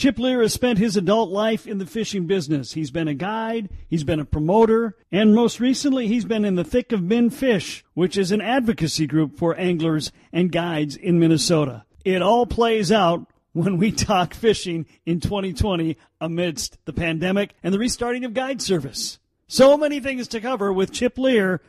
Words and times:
Chip 0.00 0.18
Leer 0.18 0.40
has 0.40 0.54
spent 0.54 0.78
his 0.78 0.96
adult 0.96 1.28
life 1.28 1.66
in 1.66 1.76
the 1.76 1.84
fishing 1.84 2.26
business. 2.26 2.72
He's 2.72 2.90
been 2.90 3.06
a 3.06 3.12
guide, 3.12 3.68
he's 3.86 4.02
been 4.02 4.18
a 4.18 4.24
promoter, 4.24 4.96
and 5.12 5.34
most 5.34 5.60
recently 5.60 6.06
he's 6.06 6.24
been 6.24 6.46
in 6.46 6.54
the 6.54 6.64
thick 6.64 6.90
of 6.92 7.00
MnFish, 7.00 7.82
which 7.92 8.16
is 8.16 8.32
an 8.32 8.40
advocacy 8.40 9.06
group 9.06 9.36
for 9.36 9.54
anglers 9.58 10.10
and 10.32 10.50
guides 10.50 10.96
in 10.96 11.18
Minnesota. 11.18 11.84
It 12.02 12.22
all 12.22 12.46
plays 12.46 12.90
out 12.90 13.30
when 13.52 13.76
we 13.76 13.92
talk 13.92 14.32
fishing 14.32 14.86
in 15.04 15.20
2020 15.20 15.98
amidst 16.18 16.82
the 16.86 16.94
pandemic 16.94 17.54
and 17.62 17.74
the 17.74 17.78
restarting 17.78 18.24
of 18.24 18.32
guide 18.32 18.62
service. 18.62 19.18
So 19.48 19.76
many 19.76 20.00
things 20.00 20.28
to 20.28 20.40
cover 20.40 20.72
with 20.72 20.92
Chip 20.92 21.18
Leer 21.18 21.60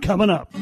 coming 0.00 0.30
up. 0.30 0.54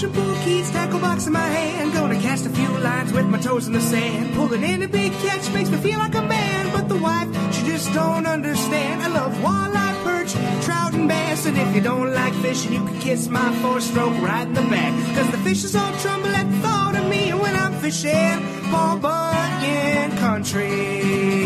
Fishing 0.00 0.34
keys, 0.44 0.70
tackle 0.70 0.98
box 0.98 1.26
in 1.26 1.32
my 1.32 1.46
hand. 1.46 1.92
Gonna 1.92 2.20
cast 2.20 2.46
a 2.46 2.50
few 2.50 2.68
lines 2.78 3.12
with 3.12 3.26
my 3.26 3.38
toes 3.38 3.66
in 3.66 3.72
the 3.72 3.80
sand. 3.80 4.34
Pulling 4.34 4.62
in 4.62 4.82
a 4.82 4.88
big 4.88 5.12
catch 5.24 5.52
makes 5.52 5.68
me 5.68 5.76
feel 5.78 5.98
like 5.98 6.14
a 6.14 6.22
man. 6.22 6.72
But 6.72 6.88
the 6.88 6.96
wife, 6.96 7.28
she 7.54 7.66
just 7.66 7.92
don't 7.92 8.26
understand. 8.26 9.02
I 9.02 9.08
love 9.08 9.32
walleye, 9.44 10.02
perch, 10.04 10.32
trout, 10.64 10.94
and 10.94 11.08
bass. 11.08 11.46
And 11.46 11.58
if 11.58 11.74
you 11.74 11.82
don't 11.82 12.14
like 12.14 12.34
fishing, 12.34 12.72
you 12.72 12.84
can 12.84 12.98
kiss 13.00 13.28
my 13.28 13.52
four 13.60 13.80
stroke 13.80 14.16
right 14.22 14.46
in 14.46 14.54
the 14.54 14.62
back. 14.62 14.92
Cause 15.16 15.30
the 15.30 15.38
fishes 15.38 15.76
all 15.76 15.92
tremble 15.98 16.28
at 16.28 16.50
the 16.50 16.56
thought 16.58 16.96
of 16.96 17.06
me 17.08 17.32
when 17.34 17.54
I'm 17.54 17.74
fishing 17.74 18.38
Paul 18.70 18.98
Bunyan 18.98 20.16
country. 20.16 21.39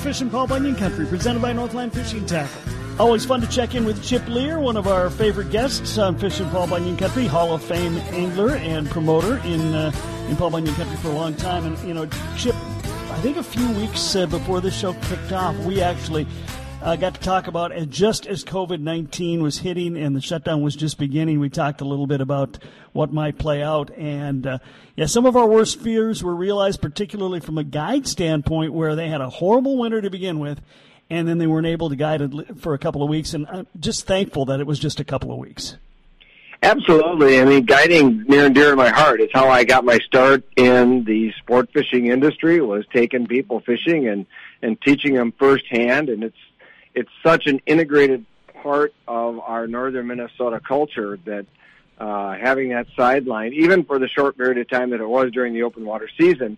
Is 0.00 0.06
Fishing 0.06 0.30
Paul 0.30 0.46
Bunyan 0.46 0.76
Country, 0.76 1.04
presented 1.04 1.42
by 1.42 1.52
Northland 1.52 1.92
Fishing 1.92 2.24
Tackle. 2.24 2.62
Always 2.98 3.26
fun 3.26 3.42
to 3.42 3.46
check 3.46 3.74
in 3.74 3.84
with 3.84 4.02
Chip 4.02 4.26
Leer, 4.28 4.58
one 4.58 4.78
of 4.78 4.86
our 4.86 5.10
favorite 5.10 5.50
guests 5.50 5.98
on 5.98 6.16
Fishing 6.16 6.48
Paul 6.48 6.68
Bunyan 6.68 6.96
Country, 6.96 7.26
Hall 7.26 7.52
of 7.52 7.62
Fame 7.62 7.98
angler 8.12 8.54
and 8.56 8.88
promoter 8.88 9.36
in 9.44 9.74
uh, 9.74 9.92
in 10.30 10.36
Paul 10.36 10.50
Bunyan 10.50 10.74
Country 10.74 10.96
for 10.96 11.08
a 11.08 11.12
long 11.12 11.34
time. 11.34 11.66
And 11.66 11.78
you 11.86 11.92
know, 11.92 12.06
Chip, 12.36 12.54
I 12.54 13.20
think 13.20 13.36
a 13.36 13.42
few 13.42 13.70
weeks 13.72 14.16
uh, 14.16 14.24
before 14.24 14.62
this 14.62 14.74
show 14.74 14.94
kicked 14.94 15.32
off, 15.32 15.54
we 15.66 15.82
actually 15.82 16.26
uh, 16.82 16.96
got 16.96 17.14
to 17.14 17.20
talk 17.20 17.46
about, 17.46 17.72
and 17.72 17.90
just 17.90 18.26
as 18.26 18.44
COVID 18.44 18.80
19 18.80 19.42
was 19.42 19.58
hitting 19.58 19.96
and 19.96 20.16
the 20.16 20.20
shutdown 20.20 20.62
was 20.62 20.74
just 20.74 20.98
beginning, 20.98 21.38
we 21.38 21.50
talked 21.50 21.80
a 21.80 21.84
little 21.84 22.06
bit 22.06 22.20
about 22.20 22.58
what 22.92 23.12
might 23.12 23.38
play 23.38 23.62
out. 23.62 23.90
And 23.96 24.46
uh, 24.46 24.58
yeah, 24.96 25.06
some 25.06 25.26
of 25.26 25.36
our 25.36 25.46
worst 25.46 25.80
fears 25.80 26.22
were 26.22 26.34
realized, 26.34 26.80
particularly 26.80 27.40
from 27.40 27.58
a 27.58 27.64
guide 27.64 28.06
standpoint, 28.06 28.72
where 28.72 28.96
they 28.96 29.08
had 29.08 29.20
a 29.20 29.28
horrible 29.28 29.76
winter 29.76 30.00
to 30.00 30.10
begin 30.10 30.38
with, 30.38 30.60
and 31.10 31.28
then 31.28 31.38
they 31.38 31.46
weren't 31.46 31.66
able 31.66 31.90
to 31.90 31.96
guide 31.96 32.22
for 32.60 32.72
a 32.72 32.78
couple 32.78 33.02
of 33.02 33.08
weeks. 33.08 33.34
And 33.34 33.46
I'm 33.46 33.66
just 33.78 34.06
thankful 34.06 34.46
that 34.46 34.60
it 34.60 34.66
was 34.66 34.78
just 34.78 35.00
a 35.00 35.04
couple 35.04 35.32
of 35.32 35.38
weeks. 35.38 35.76
Absolutely. 36.62 37.40
I 37.40 37.44
mean, 37.46 37.64
guiding 37.64 38.24
near 38.24 38.46
and 38.46 38.54
dear 38.54 38.70
to 38.70 38.76
my 38.76 38.90
heart. 38.90 39.20
is 39.20 39.30
how 39.32 39.48
I 39.48 39.64
got 39.64 39.84
my 39.84 39.98
start 39.98 40.44
in 40.56 41.04
the 41.04 41.32
sport 41.38 41.70
fishing 41.72 42.08
industry. 42.08 42.60
Was 42.60 42.84
taking 42.92 43.26
people 43.26 43.60
fishing 43.60 44.08
and 44.08 44.26
and 44.62 44.80
teaching 44.82 45.14
them 45.14 45.32
firsthand, 45.38 46.10
and 46.10 46.22
it's 46.22 46.36
it's 46.94 47.10
such 47.22 47.46
an 47.46 47.60
integrated 47.66 48.24
part 48.62 48.92
of 49.08 49.38
our 49.40 49.66
northern 49.66 50.06
Minnesota 50.06 50.60
culture 50.60 51.18
that 51.24 51.46
uh, 51.98 52.36
having 52.36 52.70
that 52.70 52.86
sideline, 52.96 53.52
even 53.52 53.84
for 53.84 53.98
the 53.98 54.08
short 54.08 54.36
period 54.36 54.58
of 54.58 54.68
time 54.68 54.90
that 54.90 55.00
it 55.00 55.08
was 55.08 55.32
during 55.32 55.52
the 55.52 55.62
open 55.62 55.84
water 55.84 56.08
season, 56.18 56.56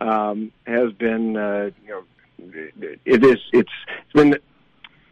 um, 0.00 0.52
has 0.66 0.92
been 0.92 1.36
uh, 1.36 1.70
you 1.84 1.90
know 1.90 2.04
it 3.04 3.24
is 3.24 3.38
it's 3.52 3.70
it's 3.92 4.12
been 4.12 4.38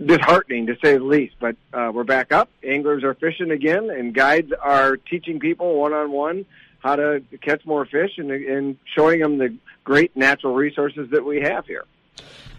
disheartening 0.04 0.66
to 0.66 0.76
say 0.82 0.96
the 0.96 1.04
least. 1.04 1.34
But 1.40 1.56
uh, 1.72 1.90
we're 1.92 2.04
back 2.04 2.32
up. 2.32 2.48
Anglers 2.62 3.04
are 3.04 3.14
fishing 3.14 3.50
again, 3.50 3.90
and 3.90 4.14
guides 4.14 4.52
are 4.60 4.96
teaching 4.96 5.40
people 5.40 5.78
one 5.78 5.92
on 5.92 6.10
one 6.10 6.46
how 6.82 6.96
to 6.96 7.22
catch 7.40 7.64
more 7.64 7.86
fish 7.86 8.18
and, 8.18 8.30
and 8.30 8.76
showing 8.96 9.20
them 9.20 9.38
the 9.38 9.56
great 9.84 10.16
natural 10.16 10.54
resources 10.54 11.08
that 11.10 11.24
we 11.24 11.40
have 11.40 11.64
here. 11.66 11.84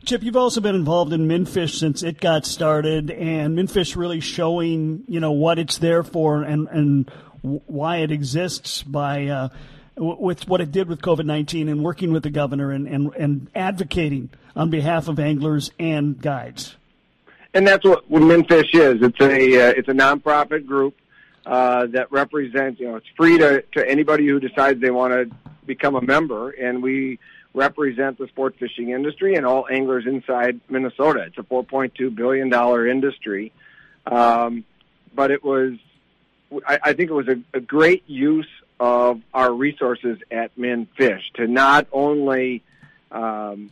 Chip, 0.06 0.22
you've 0.24 0.36
also 0.36 0.60
been 0.60 0.76
involved 0.76 1.14
in 1.14 1.28
Minfish 1.28 1.78
since 1.78 2.04
it 2.04 2.20
got 2.20 2.46
started, 2.46 3.10
and 3.10 3.58
Minfish 3.58 3.96
really 3.96 4.20
showing 4.20 5.04
you 5.08 5.20
know 5.20 5.32
what 5.32 5.60
it's 5.60 5.78
there 5.78 6.04
for 6.04 6.44
and 6.44 6.68
and 6.68 7.12
why 7.42 7.98
it 7.98 8.12
exists 8.12 8.84
by 8.84 9.28
uh, 9.28 9.50
with 9.96 10.48
what 10.48 10.60
it 10.60 10.72
did 10.72 10.90
with 10.90 11.02
COVID 11.02 11.26
nineteen 11.26 11.70
and 11.70 11.84
working 11.84 12.12
with 12.12 12.24
the 12.24 12.30
governor 12.30 12.72
and, 12.72 12.88
and 12.88 13.14
and 13.16 13.48
advocating 13.56 14.30
on 14.56 14.70
behalf 14.70 15.08
of 15.08 15.20
anglers 15.20 15.72
and 15.80 16.22
guides. 16.22 16.76
And 17.54 17.66
that's 17.66 17.86
what, 17.86 18.10
what 18.10 18.24
Minfish 18.24 18.74
is. 18.74 19.02
It's 19.02 19.22
a 19.22 19.70
uh, 19.70 19.74
it's 19.78 19.88
a 19.88 19.94
nonprofit 19.94 20.66
group 20.66 20.96
uh, 21.46 21.86
that 21.88 22.12
represents 22.12 22.80
you 22.80 22.90
know 22.90 22.98
it's 22.98 23.08
free 23.16 23.38
to 23.38 23.62
to 23.74 23.90
anybody 23.90 24.28
who 24.28 24.40
decides 24.42 24.82
they 24.82 24.92
want 24.92 25.14
to 25.14 25.36
become 25.66 25.96
a 25.96 26.02
member, 26.02 26.50
and 26.50 26.84
we 26.84 27.20
represent 27.54 28.18
the 28.18 28.28
sport 28.28 28.56
fishing 28.58 28.90
industry 28.90 29.36
and 29.36 29.46
all 29.46 29.68
anglers 29.70 30.06
inside 30.06 30.60
Minnesota. 30.70 31.22
It's 31.28 31.38
a 31.38 31.44
$4.2 31.44 32.14
billion 32.16 32.52
industry. 32.90 33.52
Um, 34.06 34.66
but 35.14 35.32
it 35.32 35.44
was, 35.44 35.74
I, 36.68 36.80
I 36.84 36.94
think 36.94 37.10
it 37.10 37.14
was 37.14 37.28
a, 37.28 37.40
a 37.54 37.60
great 37.60 38.04
use 38.08 38.50
of 38.80 39.22
our 39.34 39.54
resources 39.54 40.18
at 40.32 40.58
Min 40.58 40.88
Fish 40.98 41.32
to 41.36 41.48
not 41.48 41.88
only 41.92 42.64
um, 43.12 43.72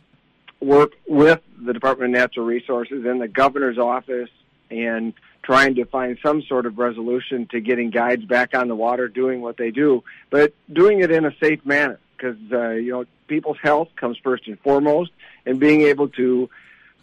work 0.60 0.92
with 1.06 1.40
the 1.60 1.72
Department 1.72 2.14
of 2.14 2.20
Natural 2.20 2.46
Resources 2.46 3.04
and 3.04 3.20
the 3.20 3.28
governor's 3.28 3.78
office 3.78 4.30
and 4.70 5.12
trying 5.42 5.74
to 5.74 5.84
find 5.84 6.16
some 6.22 6.42
sort 6.42 6.66
of 6.66 6.78
resolution 6.78 7.46
to 7.50 7.60
getting 7.60 7.90
guides 7.90 8.24
back 8.24 8.54
on 8.54 8.68
the 8.68 8.76
water 8.76 9.08
doing 9.08 9.40
what 9.40 9.56
they 9.56 9.72
do, 9.72 10.04
but 10.30 10.54
doing 10.72 11.00
it 11.00 11.10
in 11.10 11.24
a 11.24 11.34
safe 11.40 11.66
manner 11.66 11.98
because 12.22 12.38
uh, 12.52 12.70
you 12.70 12.92
know 12.92 13.04
people's 13.26 13.58
health 13.62 13.88
comes 13.96 14.16
first 14.18 14.46
and 14.46 14.58
foremost, 14.60 15.10
and 15.46 15.58
being 15.58 15.82
able 15.82 16.08
to 16.08 16.48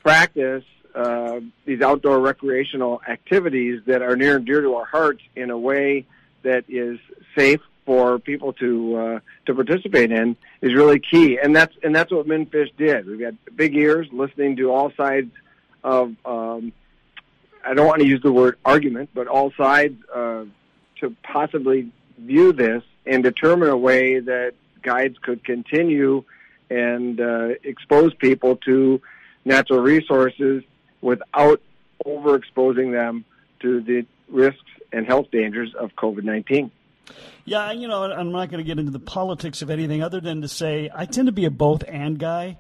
practice 0.04 0.64
uh, 0.96 1.40
these 1.66 1.82
outdoor 1.82 2.20
recreational 2.20 3.02
activities 3.08 3.82
that 3.86 4.02
are 4.02 4.16
near 4.16 4.38
and 4.38 4.46
dear 4.46 4.62
to 4.62 4.76
our 4.76 4.86
hearts 4.86 5.22
in 5.36 5.50
a 5.50 5.58
way 5.58 6.06
that 6.44 6.64
is 6.68 7.00
safe 7.38 7.62
for 7.86 8.20
people 8.20 8.54
to 8.54 8.96
uh, 8.96 9.20
to 9.46 9.54
participate 9.54 10.12
in 10.12 10.36
is 10.62 10.74
really 10.74 11.00
key, 11.00 11.38
and 11.38 11.56
that's 11.56 11.76
and 11.84 11.96
that's 11.96 12.12
what 12.12 12.28
Minfish 12.28 12.76
did. 12.78 13.06
We've 13.06 13.20
got 13.20 13.34
big 13.56 13.76
ears, 13.76 14.08
listening 14.12 14.56
to 14.58 14.72
all 14.72 14.92
sides 14.96 15.32
of. 15.84 16.16
Um, 16.26 16.74
I 17.66 17.74
don't 17.74 17.88
want 17.88 18.02
to 18.02 18.08
use 18.08 18.22
the 18.22 18.32
word 18.32 18.58
argument, 18.64 19.10
but 19.14 19.28
all 19.28 19.52
sides 19.52 20.02
uh, 20.16 20.46
to 21.02 21.16
possibly 21.24 21.92
view 22.18 22.54
this 22.54 22.84
and 23.06 23.22
determine 23.22 23.68
a 23.68 23.76
way 23.76 24.20
that 24.20 24.54
guides 24.82 25.18
could 25.22 25.44
continue 25.44 26.24
and 26.70 27.20
uh, 27.20 27.50
expose 27.64 28.14
people 28.14 28.58
to 28.58 29.02
natural 29.46 29.80
resources 29.80 30.64
without 31.02 31.62
overexposing 32.06 32.92
them 32.92 33.26
to 33.62 33.82
the 33.82 34.06
risks 34.28 34.60
and 34.92 35.06
health 35.06 35.28
dangers 35.32 35.74
of 35.76 35.92
COVID 35.96 36.24
19. 36.24 36.72
Yeah, 37.46 37.72
you 37.72 37.88
know, 37.88 38.04
I'm 38.04 38.32
not 38.32 38.50
going 38.50 38.64
to 38.64 38.68
get 38.68 38.78
into 38.78 38.92
the 38.92 39.00
politics 39.00 39.62
of 39.62 39.70
anything 39.70 40.04
other 40.04 40.22
than 40.22 40.42
to 40.42 40.48
say 40.48 40.90
I 40.94 41.06
tend 41.06 41.28
to 41.28 41.32
be 41.32 41.46
a 41.46 41.52
both 41.52 41.84
and 41.88 42.20
guy. 42.20 42.58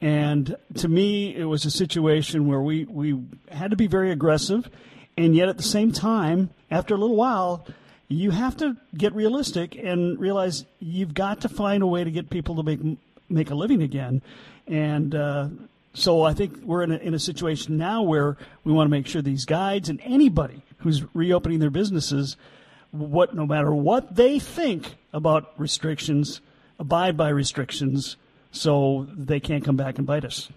And 0.00 0.56
to 0.78 0.88
me, 0.88 1.34
it 1.36 1.44
was 1.44 1.64
a 1.64 1.70
situation 1.70 2.48
where 2.48 2.60
we, 2.60 2.84
we 2.84 3.22
had 3.48 3.70
to 3.70 3.76
be 3.76 3.86
very 3.86 4.10
aggressive. 4.10 4.68
And 5.16 5.36
yet 5.36 5.48
at 5.48 5.58
the 5.58 5.62
same 5.62 5.92
time, 5.92 6.50
after 6.72 6.94
a 6.94 6.98
little 6.98 7.14
while, 7.14 7.64
you 8.08 8.30
have 8.30 8.56
to 8.58 8.76
get 8.96 9.14
realistic 9.14 9.76
and 9.76 10.18
realize 10.18 10.64
you've 10.80 11.14
got 11.14 11.40
to 11.42 11.48
find 11.48 11.82
a 11.82 11.86
way 11.86 12.04
to 12.04 12.10
get 12.10 12.30
people 12.30 12.56
to 12.56 12.62
make 12.62 12.80
make 13.28 13.50
a 13.50 13.54
living 13.54 13.82
again. 13.82 14.22
And 14.66 15.14
uh, 15.14 15.48
so 15.94 16.22
I 16.22 16.34
think 16.34 16.62
we're 16.62 16.82
in 16.82 16.92
a, 16.92 16.96
in 16.96 17.14
a 17.14 17.18
situation 17.18 17.76
now 17.76 18.02
where 18.02 18.36
we 18.64 18.72
want 18.72 18.86
to 18.86 18.90
make 18.90 19.06
sure 19.06 19.22
these 19.22 19.44
guides 19.44 19.88
and 19.88 20.00
anybody 20.04 20.62
who's 20.78 21.02
reopening 21.14 21.58
their 21.58 21.70
businesses, 21.70 22.36
what 22.90 23.34
no 23.34 23.46
matter 23.46 23.72
what 23.74 24.16
they 24.16 24.38
think 24.38 24.96
about 25.12 25.52
restrictions, 25.56 26.40
abide 26.78 27.16
by 27.16 27.28
restrictions, 27.28 28.16
so 28.50 29.06
they 29.16 29.40
can't 29.40 29.64
come 29.64 29.76
back 29.76 29.98
and 29.98 30.06
bite 30.06 30.24
us. 30.24 30.50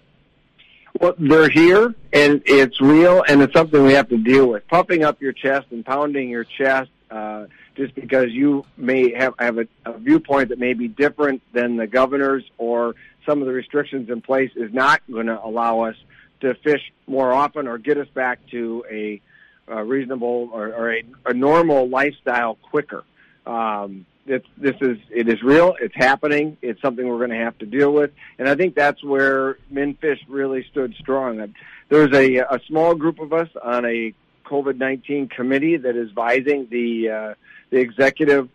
Well, 1.00 1.14
they're 1.18 1.50
here, 1.50 1.94
and 2.12 2.42
it's 2.46 2.80
real, 2.80 3.22
and 3.28 3.42
it's 3.42 3.52
something 3.52 3.82
we 3.84 3.92
have 3.92 4.08
to 4.08 4.18
deal 4.18 4.46
with. 4.46 4.66
Puffing 4.68 5.04
up 5.04 5.20
your 5.20 5.32
chest 5.32 5.66
and 5.70 5.84
pounding 5.84 6.30
your 6.30 6.44
chest 6.44 6.90
uh, 7.16 7.46
just 7.76 7.94
because 7.94 8.30
you 8.30 8.64
may 8.76 9.12
have, 9.12 9.34
have 9.38 9.58
a, 9.58 9.66
a 9.86 9.98
viewpoint 9.98 10.50
that 10.50 10.58
may 10.58 10.74
be 10.74 10.88
different 10.88 11.40
than 11.52 11.76
the 11.76 11.86
governor's 11.86 12.44
or 12.58 12.94
some 13.24 13.40
of 13.40 13.46
the 13.46 13.52
restrictions 13.52 14.10
in 14.10 14.20
place 14.20 14.50
is 14.54 14.72
not 14.72 15.00
going 15.10 15.26
to 15.26 15.42
allow 15.42 15.80
us 15.80 15.96
to 16.40 16.54
fish 16.56 16.92
more 17.06 17.32
often 17.32 17.66
or 17.66 17.78
get 17.78 17.96
us 17.96 18.08
back 18.14 18.38
to 18.50 18.84
a, 18.90 19.20
a 19.68 19.82
reasonable 19.82 20.50
or, 20.52 20.68
or 20.68 20.92
a, 20.92 21.02
a, 21.24 21.32
normal 21.32 21.88
lifestyle 21.88 22.56
quicker. 22.56 23.02
Um, 23.46 24.04
it's, 24.26 24.46
this 24.58 24.76
is 24.80 24.98
it 25.10 25.28
is 25.28 25.42
real. 25.42 25.74
It's 25.80 25.94
happening. 25.94 26.58
It's 26.60 26.82
something 26.82 27.06
we're 27.06 27.18
going 27.18 27.30
to 27.30 27.44
have 27.44 27.56
to 27.58 27.66
deal 27.66 27.92
with, 27.92 28.10
and 28.38 28.48
I 28.48 28.56
think 28.56 28.74
that's 28.74 29.02
where 29.02 29.56
MnFish 29.72 30.18
really 30.28 30.66
stood 30.70 30.94
strong. 30.98 31.54
There's 31.88 32.12
a 32.12 32.38
a 32.38 32.60
small 32.66 32.96
group 32.96 33.20
of 33.20 33.32
us 33.32 33.48
on 33.62 33.84
a 33.84 34.12
COVID 34.46 34.76
nineteen 34.78 35.28
committee 35.28 35.76
that 35.76 35.96
is 35.96 36.08
advising 36.08 36.68
the 36.70 37.10
uh, 37.10 37.34
the 37.70 37.78
executive 37.78 38.48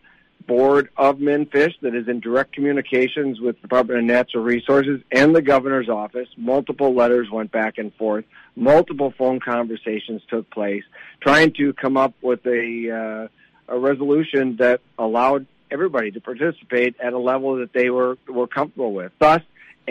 board 0.48 0.90
of 0.98 1.18
MnFish 1.18 1.74
that 1.82 1.94
is 1.94 2.08
in 2.08 2.20
direct 2.20 2.52
communications 2.54 3.40
with 3.40 3.56
the 3.58 3.62
Department 3.62 4.00
of 4.00 4.06
Natural 4.06 4.44
Resources 4.44 5.00
and 5.12 5.36
the 5.36 5.42
governor's 5.42 5.88
office. 5.88 6.28
Multiple 6.36 6.96
letters 6.96 7.30
went 7.30 7.52
back 7.52 7.78
and 7.78 7.94
forth. 7.96 8.26
Multiple 8.56 9.14
phone 9.18 9.40
conversations 9.40 10.22
took 10.28 10.50
place, 10.50 10.84
trying 11.22 11.54
to 11.54 11.74
come 11.74 11.96
up 11.96 12.14
with 12.22 12.46
a 12.48 13.30
uh, 13.70 13.74
a 13.76 13.80
resolution 13.80 14.58
that 14.58 14.82
allowed 14.98 15.46
everybody 15.70 16.12
to 16.12 16.20
participate 16.20 16.96
at 17.00 17.14
a 17.14 17.20
level 17.20 17.58
that 17.58 17.72
they 17.72 17.90
were 17.90 18.18
were 18.28 18.48
comfortable 18.48 18.94
with. 18.94 19.12
Thus, 19.20 19.42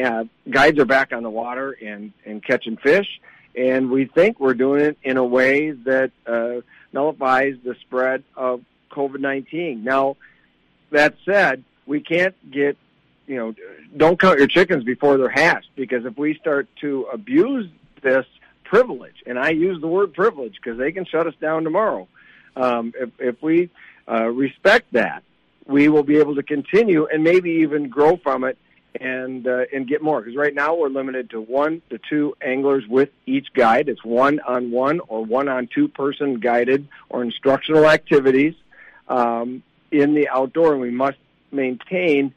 uh, 0.02 0.24
guides 0.50 0.78
are 0.78 0.84
back 0.84 1.12
on 1.12 1.22
the 1.22 1.30
water 1.30 1.72
and 1.72 2.12
and 2.26 2.44
catching 2.44 2.76
fish, 2.76 3.08
and 3.54 3.90
we 3.90 4.04
think 4.04 4.40
we're 4.40 4.54
doing 4.54 4.82
it 4.82 4.98
in 5.02 5.16
a 5.16 5.24
way 5.24 5.70
that 5.70 6.10
uh, 6.26 6.60
nullifies 6.92 7.56
the 7.64 7.74
spread 7.80 8.22
of 8.36 8.62
COVID 8.90 9.20
nineteen. 9.20 9.84
Now, 9.84 10.16
that 10.90 11.14
said, 11.24 11.64
we 11.86 12.00
can't 12.00 12.34
get 12.50 12.76
you 13.26 13.36
know 13.36 13.54
don't 13.96 14.18
count 14.18 14.38
your 14.38 14.48
chickens 14.48 14.84
before 14.84 15.16
they're 15.16 15.28
hatched 15.28 15.70
because 15.76 16.04
if 16.04 16.16
we 16.16 16.34
start 16.34 16.68
to 16.80 17.06
abuse 17.12 17.68
this 18.02 18.26
privilege, 18.64 19.22
and 19.26 19.38
I 19.38 19.50
use 19.50 19.80
the 19.80 19.88
word 19.88 20.14
privilege 20.14 20.54
because 20.54 20.78
they 20.78 20.92
can 20.92 21.04
shut 21.04 21.26
us 21.26 21.34
down 21.40 21.64
tomorrow. 21.64 22.06
Um, 22.56 22.92
if, 22.98 23.10
if 23.18 23.42
we 23.42 23.70
uh, 24.08 24.26
respect 24.26 24.92
that, 24.92 25.22
we 25.66 25.88
will 25.88 26.02
be 26.02 26.16
able 26.18 26.34
to 26.36 26.42
continue 26.42 27.06
and 27.06 27.22
maybe 27.22 27.50
even 27.50 27.88
grow 27.88 28.16
from 28.16 28.44
it 28.44 28.58
and 28.98 29.46
uh, 29.46 29.64
and 29.72 29.86
get 29.86 30.02
more. 30.02 30.20
Because 30.20 30.36
right 30.36 30.54
now 30.54 30.74
we're 30.74 30.88
limited 30.88 31.30
to 31.30 31.40
one 31.40 31.82
to 31.90 31.98
two 32.08 32.36
anglers 32.40 32.84
with 32.88 33.10
each 33.26 33.52
guide. 33.54 33.88
It's 33.88 34.04
one 34.04 34.40
on 34.40 34.70
one 34.70 35.00
or 35.08 35.24
one 35.24 35.48
on 35.48 35.68
two 35.72 35.88
person 35.88 36.40
guided 36.40 36.88
or 37.08 37.22
instructional 37.22 37.86
activities 37.86 38.54
um, 39.08 39.62
in 39.90 40.14
the 40.14 40.28
outdoor, 40.28 40.72
and 40.72 40.80
we 40.80 40.90
must 40.90 41.18
maintain 41.52 42.34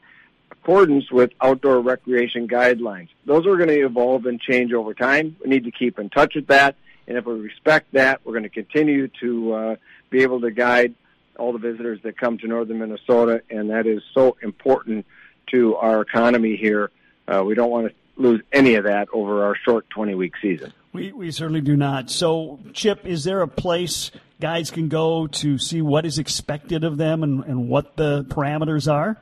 accordance 0.50 1.10
with 1.10 1.30
outdoor 1.40 1.80
recreation 1.80 2.48
guidelines. 2.48 3.08
Those 3.26 3.46
are 3.46 3.56
going 3.56 3.68
to 3.68 3.84
evolve 3.84 4.26
and 4.26 4.40
change 4.40 4.72
over 4.72 4.94
time. 4.94 5.36
We 5.42 5.50
need 5.50 5.64
to 5.64 5.70
keep 5.70 5.98
in 5.98 6.10
touch 6.10 6.34
with 6.34 6.48
that, 6.48 6.76
and 7.06 7.16
if 7.16 7.24
we 7.26 7.34
respect 7.34 7.92
that, 7.92 8.20
we're 8.24 8.32
going 8.32 8.44
to 8.44 8.48
continue 8.48 9.08
to 9.20 9.52
uh, 9.52 9.76
be 10.10 10.22
able 10.22 10.40
to 10.40 10.50
guide 10.50 10.94
all 11.38 11.52
the 11.52 11.58
visitors 11.58 12.00
that 12.02 12.16
come 12.16 12.38
to 12.38 12.46
northern 12.46 12.78
Minnesota, 12.78 13.42
and 13.50 13.70
that 13.70 13.86
is 13.86 14.02
so 14.12 14.36
important 14.42 15.04
to 15.48 15.76
our 15.76 16.00
economy 16.00 16.56
here. 16.56 16.90
Uh, 17.26 17.42
we 17.44 17.54
don't 17.54 17.70
want 17.70 17.88
to 17.88 17.94
lose 18.16 18.42
any 18.52 18.74
of 18.74 18.84
that 18.84 19.08
over 19.12 19.44
our 19.44 19.56
short 19.56 19.88
20 19.90 20.14
week 20.14 20.34
season. 20.40 20.72
We, 20.92 21.12
we 21.12 21.30
certainly 21.32 21.60
do 21.60 21.76
not. 21.76 22.10
So, 22.10 22.60
Chip, 22.72 23.04
is 23.04 23.24
there 23.24 23.42
a 23.42 23.48
place 23.48 24.12
guys 24.40 24.70
can 24.70 24.88
go 24.88 25.26
to 25.26 25.58
see 25.58 25.82
what 25.82 26.06
is 26.06 26.18
expected 26.18 26.84
of 26.84 26.96
them 26.96 27.22
and, 27.22 27.44
and 27.44 27.68
what 27.68 27.96
the 27.96 28.24
parameters 28.24 28.90
are? 28.90 29.16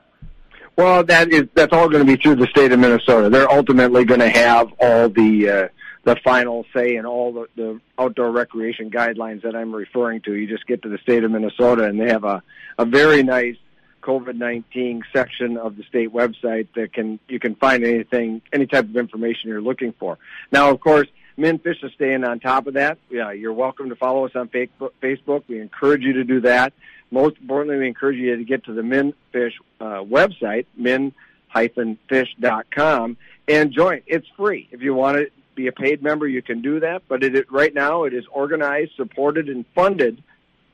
Well, 0.77 1.05
that 1.05 1.31
is 1.31 1.45
that's 1.55 1.73
all 1.73 1.89
going 1.89 2.07
to 2.07 2.17
be 2.17 2.21
through 2.21 2.37
the 2.37 2.47
state 2.47 2.73
of 2.73 2.79
Minnesota. 2.79 3.29
They're 3.29 3.51
ultimately 3.51 4.05
going 4.05 4.21
to 4.21 4.31
have 4.31 4.73
all 4.81 5.09
the 5.11 5.49
uh, 5.49 5.69
the 6.05 6.17
final 6.25 6.65
say 6.75 6.97
in 6.97 7.07
all 7.07 7.33
the, 7.33 7.47
the 7.57 7.81
outdoor 7.99 8.31
recreation 8.31 8.91
guidelines 8.91 9.43
that 9.43 9.55
I'm 9.55 9.75
referring 9.75 10.23
to. 10.23 10.35
You 10.35 10.49
just 10.49 10.67
get 10.67 10.83
to 10.83 10.89
the 10.89 10.99
state 10.99 11.25
of 11.25 11.31
Minnesota 11.31 11.85
and 11.85 12.01
they 12.01 12.09
have 12.09 12.25
a, 12.25 12.43
a 12.79 12.85
very 12.85 13.23
nice 13.23 13.57
COVID-19 14.03 15.03
section 15.13 15.57
of 15.57 15.77
the 15.77 15.85
state 15.85 16.13
website 16.13 16.69
that 16.75 16.93
can, 16.93 17.19
you 17.29 17.39
can 17.39 17.55
find 17.55 17.85
anything, 17.85 18.43
any 18.53 18.67
type 18.67 18.85
of 18.85 18.97
information 18.97 19.49
you're 19.49 19.63
looking 19.63 19.93
for. 19.93 20.19
Now, 20.51 20.71
of 20.71 20.81
course, 20.81 21.09
MnFish 21.39 21.83
is 21.85 21.93
staying 21.95 22.25
on 22.25 22.41
top 22.41 22.67
of 22.67 22.75
that. 22.75 22.99
Yeah, 23.11 23.33
you're 23.33 23.55
welcome 23.55 23.89
to 23.89 23.97
follow 23.97 24.27
us 24.27 24.37
on 24.37 24.49
Facebook. 24.49 25.45
We 25.49 25.61
encourage 25.61 26.03
you 26.03 26.13
to 26.15 26.25
do 26.25 26.41
that. 26.41 26.75
Most 27.11 27.39
importantly, 27.39 27.79
we 27.79 27.89
encourage 27.89 28.19
you 28.19 28.37
to 28.37 28.45
get 28.45 28.65
to 28.65 28.75
the 28.75 28.83
MnFish 28.83 29.55
uh, 29.81 30.03
website, 30.03 30.67
min-fish.com, 30.77 31.17
and 33.49 33.73
join. 33.73 34.03
It's 34.07 34.29
free. 34.37 34.69
If 34.71 34.83
you 34.83 34.95
want 34.95 35.17
to 35.19 35.31
be 35.55 35.67
a 35.67 35.73
paid 35.73 36.03
member, 36.03 36.27
you 36.27 36.43
can 36.43 36.63
do 36.63 36.81
that. 36.81 37.03
But 37.09 37.23
it, 37.23 37.51
right 37.51 37.75
now, 37.75 38.05
it 38.05 38.15
is 38.15 38.25
organized, 38.31 38.93
supported, 38.97 39.49
and 39.49 39.65
funded 39.75 40.23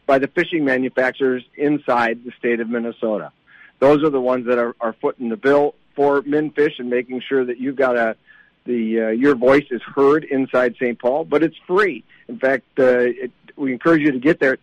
by 0.08 0.18
the 0.18 0.26
fishing 0.26 0.64
manufacturers 0.64 1.44
inside 1.54 2.24
the 2.24 2.32
state 2.38 2.60
of 2.60 2.68
Minnesota. 2.68 3.30
Those 3.78 4.02
are 4.02 4.08
the 4.08 4.20
ones 4.20 4.46
that 4.46 4.58
are, 4.58 4.74
are 4.80 4.94
footing 4.94 5.28
the 5.28 5.36
bill 5.36 5.74
for 5.94 6.22
MinFish 6.22 6.78
and 6.78 6.88
making 6.88 7.20
sure 7.28 7.44
that 7.44 7.58
you've 7.60 7.76
got 7.76 7.96
a 7.96 8.16
the 8.64 9.00
uh, 9.00 9.08
your 9.08 9.34
voice 9.34 9.66
is 9.70 9.80
heard 9.82 10.24
inside 10.24 10.74
St. 10.76 10.98
Paul. 10.98 11.24
But 11.24 11.42
it's 11.42 11.56
free. 11.66 12.04
In 12.26 12.38
fact, 12.38 12.64
uh, 12.78 12.98
it, 12.98 13.30
we 13.56 13.72
encourage 13.72 14.02
you 14.02 14.12
to 14.12 14.18
get 14.18 14.40
there. 14.40 14.58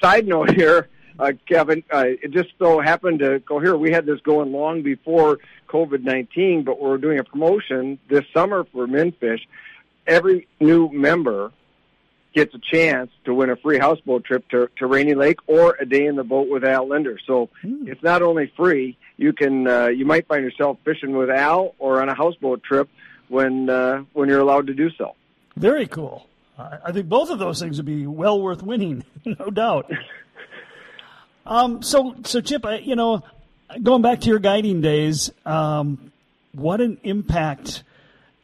Side 0.00 0.26
note 0.26 0.54
here. 0.54 0.88
Uh, 1.18 1.32
Kevin, 1.48 1.82
uh, 1.92 2.04
it 2.06 2.30
just 2.30 2.50
so 2.58 2.80
happened 2.80 3.20
to 3.20 3.38
go 3.40 3.58
here. 3.58 3.74
We 3.76 3.90
had 3.90 4.04
this 4.04 4.20
going 4.20 4.52
long 4.52 4.82
before 4.82 5.38
COVID 5.68 6.02
19, 6.02 6.62
but 6.62 6.80
we're 6.80 6.98
doing 6.98 7.18
a 7.18 7.24
promotion 7.24 7.98
this 8.08 8.24
summer 8.34 8.64
for 8.72 8.86
MinFish. 8.86 9.40
Every 10.06 10.46
new 10.60 10.90
member 10.92 11.52
gets 12.36 12.54
a 12.54 12.58
chance 12.58 13.10
to 13.24 13.32
win 13.32 13.48
a 13.48 13.56
free 13.56 13.78
houseboat 13.78 14.22
trip 14.22 14.46
to, 14.50 14.68
to 14.76 14.86
Rainy 14.86 15.14
Lake 15.14 15.38
or 15.46 15.74
a 15.80 15.86
day 15.86 16.04
in 16.04 16.16
the 16.16 16.22
boat 16.22 16.48
with 16.50 16.64
Al 16.64 16.86
Lindner. 16.86 17.18
So 17.26 17.48
hmm. 17.62 17.88
it's 17.88 18.02
not 18.02 18.20
only 18.20 18.52
free, 18.54 18.98
you 19.16 19.32
can 19.32 19.66
uh, 19.66 19.86
you 19.86 20.04
might 20.04 20.28
find 20.28 20.44
yourself 20.44 20.76
fishing 20.84 21.16
with 21.16 21.30
Al 21.30 21.74
or 21.78 22.02
on 22.02 22.10
a 22.10 22.14
houseboat 22.14 22.62
trip 22.62 22.90
when 23.28 23.70
uh, 23.70 24.04
when 24.12 24.28
you're 24.28 24.40
allowed 24.40 24.66
to 24.66 24.74
do 24.74 24.90
so. 24.90 25.16
Very 25.56 25.86
cool. 25.86 26.26
I 26.58 26.92
think 26.92 27.08
both 27.08 27.30
of 27.30 27.38
those 27.38 27.60
things 27.60 27.78
would 27.78 27.86
be 27.86 28.06
well 28.06 28.40
worth 28.40 28.62
winning, 28.62 29.04
no 29.24 29.50
doubt. 29.50 29.90
um, 31.44 31.82
so, 31.82 32.16
so 32.24 32.40
Chip, 32.40 32.64
I, 32.64 32.78
you 32.78 32.96
know, 32.96 33.22
going 33.82 34.00
back 34.00 34.22
to 34.22 34.28
your 34.28 34.38
guiding 34.38 34.80
days, 34.80 35.30
um, 35.44 36.12
what 36.52 36.80
an 36.80 36.98
impact 37.02 37.82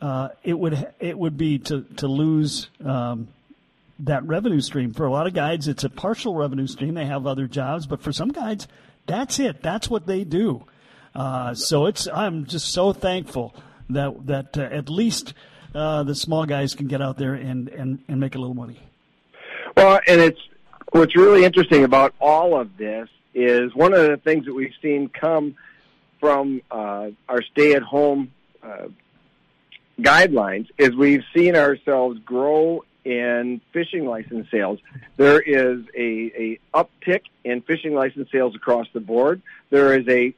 uh, 0.02 0.28
it 0.42 0.58
would 0.58 0.92
it 1.00 1.18
would 1.18 1.36
be 1.36 1.58
to 1.58 1.82
to 1.96 2.06
lose 2.06 2.68
um, 2.84 3.28
that 4.02 4.24
revenue 4.26 4.60
stream. 4.60 4.92
For 4.92 5.06
a 5.06 5.10
lot 5.10 5.26
of 5.26 5.34
guides, 5.34 5.68
it's 5.68 5.84
a 5.84 5.90
partial 5.90 6.34
revenue 6.34 6.66
stream. 6.66 6.94
They 6.94 7.06
have 7.06 7.26
other 7.26 7.46
jobs, 7.46 7.86
but 7.86 8.02
for 8.02 8.12
some 8.12 8.30
guides, 8.30 8.68
that's 9.06 9.38
it. 9.38 9.62
That's 9.62 9.88
what 9.88 10.06
they 10.06 10.24
do. 10.24 10.64
Uh, 11.14 11.54
so 11.54 11.86
it's 11.86 12.08
I'm 12.08 12.46
just 12.46 12.72
so 12.72 12.92
thankful 12.92 13.54
that 13.90 14.26
that 14.26 14.58
uh, 14.58 14.62
at 14.62 14.88
least 14.88 15.34
uh, 15.74 16.02
the 16.02 16.14
small 16.14 16.46
guys 16.46 16.74
can 16.74 16.88
get 16.88 17.00
out 17.00 17.18
there 17.18 17.34
and, 17.34 17.68
and, 17.68 18.02
and 18.08 18.20
make 18.20 18.34
a 18.34 18.38
little 18.38 18.54
money. 18.54 18.80
Well, 19.76 20.00
and 20.06 20.20
it's 20.20 20.40
what's 20.90 21.16
really 21.16 21.44
interesting 21.44 21.84
about 21.84 22.14
all 22.20 22.58
of 22.58 22.76
this 22.76 23.08
is 23.34 23.74
one 23.74 23.94
of 23.94 24.06
the 24.06 24.16
things 24.18 24.44
that 24.46 24.54
we've 24.54 24.74
seen 24.82 25.08
come 25.08 25.54
from 26.20 26.60
uh, 26.70 27.08
our 27.28 27.42
stay-at-home 27.42 28.30
uh, 28.62 28.88
guidelines 30.00 30.68
is 30.78 30.94
we've 30.94 31.24
seen 31.34 31.56
ourselves 31.56 32.18
grow 32.24 32.84
in 33.04 33.60
fishing 33.72 34.06
license 34.06 34.50
sales. 34.50 34.78
There 35.16 35.40
is 35.40 35.84
a, 35.96 36.32
a 36.36 36.58
uptick 36.74 37.22
in 37.44 37.62
fishing 37.62 37.94
license 37.94 38.30
sales 38.30 38.54
across 38.54 38.86
the 38.92 39.00
board. 39.00 39.42
There 39.70 39.98
is 39.98 40.06
a 40.08 40.34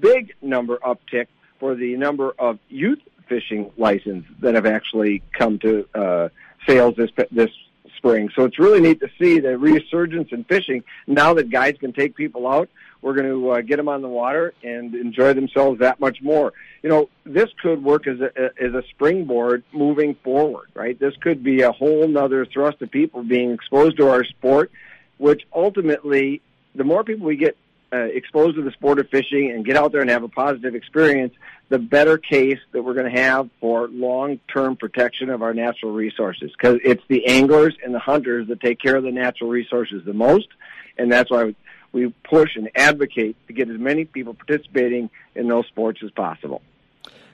big 0.00 0.34
number 0.40 0.78
uptick 0.78 1.26
for 1.58 1.74
the 1.74 1.96
number 1.96 2.32
of 2.38 2.58
youth 2.68 3.00
fishing 3.28 3.70
license 3.76 4.26
that 4.40 4.54
have 4.54 4.66
actually 4.66 5.22
come 5.32 5.58
to 5.60 5.88
uh, 5.94 6.28
sales 6.66 6.94
this 6.96 7.10
this 7.30 7.50
spring. 7.96 8.28
So 8.34 8.44
it's 8.44 8.58
really 8.58 8.80
neat 8.80 9.00
to 9.00 9.08
see 9.18 9.38
the 9.40 9.56
resurgence 9.56 10.30
in 10.32 10.44
fishing 10.44 10.84
now 11.06 11.34
that 11.34 11.50
guides 11.50 11.78
can 11.78 11.92
take 11.92 12.14
people 12.14 12.46
out. 12.46 12.68
We're 13.04 13.12
going 13.12 13.28
to 13.28 13.50
uh, 13.50 13.60
get 13.60 13.76
them 13.76 13.90
on 13.90 14.00
the 14.00 14.08
water 14.08 14.54
and 14.62 14.94
enjoy 14.94 15.34
themselves 15.34 15.80
that 15.80 16.00
much 16.00 16.22
more. 16.22 16.54
You 16.82 16.88
know, 16.88 17.10
this 17.24 17.50
could 17.60 17.84
work 17.84 18.06
as 18.06 18.18
a 18.18 18.50
as 18.58 18.72
a 18.72 18.82
springboard 18.88 19.62
moving 19.72 20.14
forward, 20.24 20.68
right? 20.72 20.98
This 20.98 21.14
could 21.20 21.44
be 21.44 21.60
a 21.60 21.70
whole 21.70 22.08
nother 22.08 22.46
thrust 22.46 22.80
of 22.80 22.90
people 22.90 23.22
being 23.22 23.50
exposed 23.52 23.98
to 23.98 24.08
our 24.08 24.24
sport, 24.24 24.70
which 25.18 25.42
ultimately, 25.52 26.40
the 26.74 26.84
more 26.84 27.04
people 27.04 27.26
we 27.26 27.36
get 27.36 27.58
uh, 27.92 27.98
exposed 27.98 28.56
to 28.56 28.62
the 28.62 28.72
sport 28.72 28.98
of 28.98 29.10
fishing 29.10 29.50
and 29.50 29.66
get 29.66 29.76
out 29.76 29.92
there 29.92 30.00
and 30.00 30.08
have 30.08 30.22
a 30.22 30.28
positive 30.28 30.74
experience, 30.74 31.34
the 31.68 31.78
better 31.78 32.16
case 32.16 32.58
that 32.72 32.82
we're 32.82 32.94
going 32.94 33.12
to 33.12 33.20
have 33.20 33.50
for 33.60 33.88
long-term 33.88 34.76
protection 34.76 35.28
of 35.28 35.42
our 35.42 35.52
natural 35.52 35.92
resources. 35.92 36.50
Because 36.52 36.78
it's 36.82 37.04
the 37.08 37.26
anglers 37.26 37.76
and 37.84 37.94
the 37.94 37.98
hunters 37.98 38.48
that 38.48 38.60
take 38.60 38.80
care 38.80 38.96
of 38.96 39.04
the 39.04 39.12
natural 39.12 39.50
resources 39.50 40.02
the 40.06 40.14
most, 40.14 40.48
and 40.96 41.12
that's 41.12 41.30
why 41.30 41.54
we 41.94 42.12
push 42.24 42.56
and 42.56 42.68
advocate 42.74 43.36
to 43.46 43.52
get 43.54 43.70
as 43.70 43.78
many 43.78 44.04
people 44.04 44.34
participating 44.34 45.08
in 45.34 45.48
those 45.48 45.66
sports 45.68 46.00
as 46.04 46.10
possible. 46.10 46.60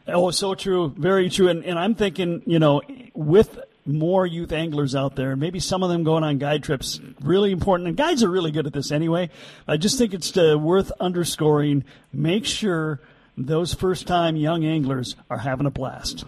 Oh, 0.07 0.31
so 0.31 0.55
true, 0.55 0.95
very 0.97 1.31
true. 1.31 1.49
And, 1.49 1.65
and 1.65 1.79
I'm 1.79 1.95
thinking, 1.95 2.43
you 2.47 2.59
know, 2.59 2.83
with 3.15 3.59
more 3.87 4.27
youth 4.27 4.53
anglers 4.53 4.95
out 4.95 5.17
there, 5.17 5.35
maybe 5.35 5.59
some 5.61 5.83
of 5.83 5.89
them 5.89 6.05
going 6.05 6.23
on 6.23 6.39
guide 6.39 6.63
trips. 6.63 7.01
Really 7.21 7.53
important, 7.53 7.89
and 7.89 7.97
guides 7.97 8.23
are 8.23 8.31
really 8.31 8.51
good 8.51 8.67
at 8.67 8.73
this 8.73 8.93
anyway. 8.93 9.31
I 9.67 9.77
just 9.77 9.99
think 9.99 10.13
it's 10.13 10.37
uh, 10.37 10.57
worth 10.59 10.93
underscoring. 11.01 11.85
Make 12.13 12.45
sure 12.45 13.01
those 13.37 13.73
first 13.73 14.07
time 14.07 14.37
young 14.37 14.65
anglers 14.65 15.17
are 15.31 15.39
having 15.39 15.67
a 15.67 15.71
blast. 15.71 16.25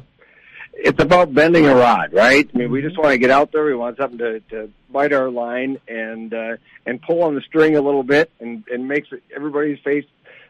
It's 0.74 1.00
about 1.02 1.34
bending 1.34 1.66
a 1.66 1.74
rod, 1.74 2.12
right? 2.12 2.48
I 2.52 2.58
mean, 2.58 2.70
we 2.70 2.82
just 2.82 2.96
want 2.96 3.10
to 3.10 3.18
get 3.18 3.30
out 3.30 3.52
there. 3.52 3.64
We 3.64 3.74
want 3.74 3.98
something 3.98 4.18
to, 4.18 4.40
to 4.50 4.70
bite 4.90 5.12
our 5.12 5.30
line 5.30 5.78
and 5.86 6.32
uh, 6.32 6.56
and 6.86 7.00
pull 7.00 7.22
on 7.22 7.34
the 7.34 7.40
string 7.42 7.76
a 7.76 7.80
little 7.80 8.02
bit, 8.02 8.30
and 8.40 8.64
and 8.72 8.88
makes 8.88 9.08
everybody's 9.34 9.78
face 9.80 10.06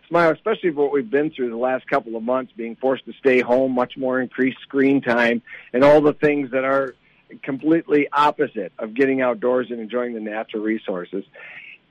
smile, 0.09 0.31
especially 0.31 0.71
for 0.71 0.85
what 0.85 0.93
we've 0.93 1.11
been 1.11 1.31
through 1.31 1.51
the 1.51 1.57
last 1.57 1.87
couple 1.87 2.17
of 2.17 2.23
months, 2.23 2.53
being 2.57 2.77
forced 2.77 3.05
to 3.07 3.13
stay 3.15 3.41
home, 3.41 3.73
much 3.73 3.97
more 3.97 4.21
increased 4.21 4.61
screen 4.61 5.01
time, 5.01 5.43
and 5.73 5.83
all 5.83 6.01
the 6.01 6.13
things 6.13 6.51
that 6.53 6.65
are 6.65 6.95
completely 7.43 8.09
opposite 8.13 8.73
of 8.79 8.95
getting 8.95 9.23
outdoors 9.23 9.71
and 9.71 9.81
enjoying 9.81 10.15
the 10.15 10.21
natural 10.21 10.63
resources. 10.63 11.25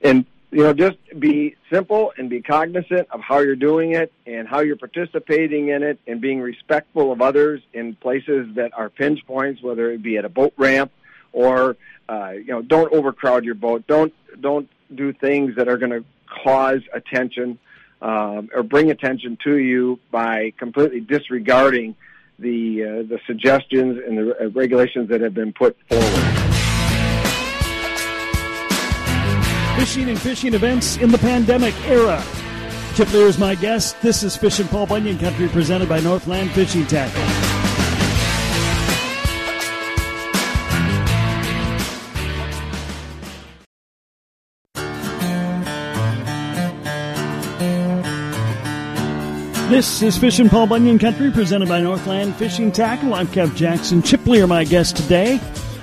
And 0.00 0.24
you 0.52 0.62
know, 0.62 0.74
just 0.74 0.98
be 1.18 1.56
simple 1.72 2.12
and 2.18 2.28
be 2.28 2.42
cognizant 2.42 3.08
of 3.10 3.20
how 3.20 3.38
you're 3.38 3.56
doing 3.56 3.94
it 3.94 4.12
and 4.26 4.46
how 4.46 4.60
you're 4.60 4.76
participating 4.76 5.68
in 5.68 5.82
it 5.82 5.98
and 6.06 6.20
being 6.20 6.40
respectful 6.40 7.10
of 7.10 7.22
others 7.22 7.62
in 7.72 7.94
places 7.96 8.54
that 8.54 8.70
are 8.74 8.90
pinch 8.90 9.26
points, 9.26 9.62
whether 9.62 9.90
it 9.90 10.02
be 10.02 10.18
at 10.18 10.26
a 10.26 10.28
boat 10.28 10.52
ramp 10.58 10.92
or, 11.32 11.78
uh, 12.10 12.32
you 12.32 12.48
know, 12.48 12.60
don't 12.60 12.92
overcrowd 12.92 13.46
your 13.46 13.54
boat. 13.54 13.86
Don't, 13.86 14.12
don't 14.38 14.68
do 14.94 15.14
things 15.14 15.56
that 15.56 15.68
are 15.68 15.78
going 15.78 15.92
to 15.92 16.04
cause 16.44 16.82
attention, 16.92 17.58
um, 18.02 18.50
or 18.54 18.62
bring 18.62 18.90
attention 18.90 19.38
to 19.44 19.56
you 19.56 19.98
by 20.10 20.52
completely 20.58 21.00
disregarding 21.00 21.96
the, 22.38 22.82
uh, 22.82 22.86
the 23.08 23.20
suggestions 23.26 23.98
and 24.06 24.18
the 24.18 24.52
regulations 24.54 25.08
that 25.08 25.22
have 25.22 25.32
been 25.32 25.54
put 25.54 25.78
forward. 25.88 26.41
Fishing 29.76 30.10
and 30.10 30.20
fishing 30.20 30.54
events 30.54 30.96
in 30.98 31.10
the 31.10 31.18
pandemic 31.18 31.74
era. 31.86 32.22
Chip 32.94 33.12
Leer 33.12 33.26
is 33.26 33.38
my 33.38 33.54
guest. 33.54 34.00
This 34.02 34.22
is 34.22 34.36
Fish 34.36 34.56
Fishing 34.56 34.68
Paul 34.68 34.86
Bunyan 34.86 35.18
Country 35.18 35.48
presented 35.48 35.88
by 35.88 35.98
Northland 36.00 36.50
Fishing 36.52 36.86
Tackle. 36.86 37.22
This 49.70 50.02
is 50.02 50.18
Fishing 50.18 50.50
Paul 50.50 50.66
Bunyan 50.66 50.98
Country 50.98 51.30
presented 51.30 51.66
by 51.66 51.80
Northland 51.80 52.36
Fishing 52.36 52.70
Tackle. 52.70 53.14
I'm 53.14 53.26
Kev 53.26 53.56
Jackson. 53.56 54.02
Chip 54.02 54.26
Leer, 54.26 54.46
my 54.46 54.64
guest 54.64 54.98
today. 54.98 55.40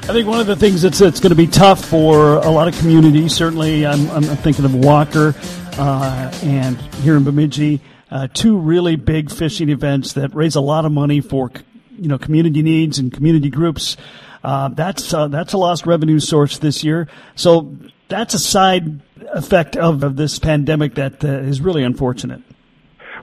I 0.10 0.12
think 0.12 0.28
one 0.28 0.40
of 0.40 0.48
the 0.48 0.56
things 0.56 0.82
that's, 0.82 0.98
that's 0.98 1.20
going 1.20 1.30
to 1.30 1.36
be 1.36 1.46
tough 1.46 1.86
for 1.86 2.38
a 2.38 2.50
lot 2.50 2.68
of 2.68 2.76
communities, 2.80 3.32
certainly 3.32 3.86
I'm, 3.86 4.10
I'm 4.10 4.24
thinking 4.24 4.66
of 4.66 4.74
Walker 4.74 5.36
uh, 5.78 6.32
and 6.42 6.82
here 7.04 7.16
in 7.16 7.24
Bemidji, 7.24 7.80
uh, 8.10 8.28
two 8.34 8.58
really 8.58 8.96
big 8.96 9.30
fishing 9.30 9.70
events 9.70 10.14
that 10.14 10.34
raise 10.34 10.56
a 10.56 10.62
lot 10.62 10.86
of 10.86 10.92
money 10.92 11.22
for 11.22 11.52
you 11.96 12.08
know 12.08 12.18
community 12.18 12.64
needs 12.64 12.98
and 12.98 13.14
community 13.14 13.52
groups. 13.52 13.98
Uh, 14.44 14.70
that's 14.70 15.14
uh, 15.14 15.28
that's 15.28 15.54
a 15.54 15.60
lost 15.60 15.86
revenue 15.86 16.20
source 16.20 16.58
this 16.58 16.84
year. 16.84 17.08
So 17.36 17.78
that's 18.08 18.34
a 18.34 18.40
side 18.40 19.02
effect 19.32 19.78
of, 19.78 20.02
of 20.02 20.16
this 20.16 20.40
pandemic 20.40 20.96
that 20.96 21.24
uh, 21.24 21.28
is 21.28 21.62
really 21.62 21.84
unfortunate. 21.84 22.42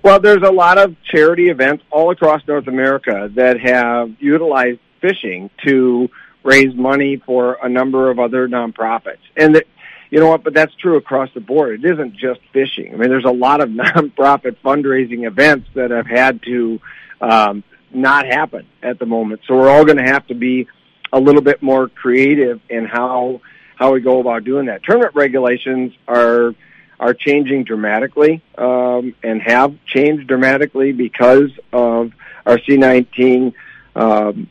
Well, 0.04 0.20
there's 0.20 0.44
a 0.44 0.52
lot 0.52 0.78
of 0.78 0.94
charity 1.02 1.48
events 1.48 1.82
all 1.90 2.12
across 2.12 2.46
North 2.46 2.68
America 2.68 3.28
that 3.34 3.58
have 3.58 4.12
utilized 4.20 4.78
fishing 5.00 5.50
to 5.66 6.08
raise 6.46 6.74
money 6.74 7.16
for 7.16 7.58
a 7.62 7.68
number 7.68 8.10
of 8.10 8.18
other 8.18 8.48
nonprofits. 8.48 9.18
And 9.36 9.56
that, 9.56 9.66
you 10.10 10.20
know 10.20 10.28
what, 10.28 10.44
but 10.44 10.54
that's 10.54 10.74
true 10.76 10.96
across 10.96 11.28
the 11.34 11.40
board. 11.40 11.84
It 11.84 11.92
isn't 11.92 12.14
just 12.14 12.40
fishing. 12.52 12.94
I 12.94 12.96
mean, 12.96 13.10
there's 13.10 13.24
a 13.24 13.30
lot 13.30 13.60
of 13.60 13.68
nonprofit 13.82 14.56
fundraising 14.64 15.26
events 15.26 15.68
that 15.74 15.90
have 15.90 16.06
had 16.06 16.42
to 16.44 16.80
um, 17.20 17.64
not 17.92 18.26
happen 18.26 18.66
at 18.82 18.98
the 18.98 19.06
moment. 19.06 19.40
So 19.46 19.56
we're 19.56 19.68
all 19.68 19.84
going 19.84 19.98
to 19.98 20.04
have 20.04 20.26
to 20.28 20.34
be 20.34 20.68
a 21.12 21.20
little 21.20 21.42
bit 21.42 21.62
more 21.62 21.88
creative 21.88 22.60
in 22.68 22.84
how 22.84 23.40
how 23.76 23.92
we 23.92 24.00
go 24.00 24.20
about 24.20 24.44
doing 24.44 24.66
that. 24.66 24.82
Tournament 24.84 25.14
regulations 25.14 25.92
are 26.08 26.54
are 26.98 27.12
changing 27.12 27.64
dramatically 27.64 28.42
um, 28.56 29.14
and 29.22 29.42
have 29.42 29.74
changed 29.86 30.26
dramatically 30.26 30.92
because 30.92 31.50
of 31.72 32.12
our 32.46 32.56
C19 32.58 33.52
um, 33.94 34.48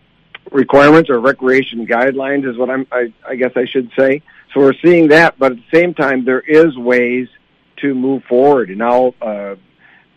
requirements 0.56 1.10
or 1.10 1.20
recreation 1.20 1.86
guidelines 1.86 2.50
is 2.50 2.58
what 2.58 2.70
I'm, 2.70 2.88
I, 2.92 3.14
I 3.28 3.36
guess 3.36 3.52
I 3.56 3.66
should 3.66 3.92
say. 3.98 4.22
So 4.54 4.62
we're 4.62 4.74
seeing 4.84 5.10
that, 5.10 5.38
but 5.38 5.52
at 5.52 5.58
the 5.58 5.78
same 5.78 5.94
time, 5.94 6.24
there 6.26 6.40
is 6.40 6.78
ways 6.78 7.28
to 7.78 7.94
move 7.94 8.24
forward. 8.24 8.70
And 8.70 8.80
now, 8.80 9.14
uh, 9.22 9.56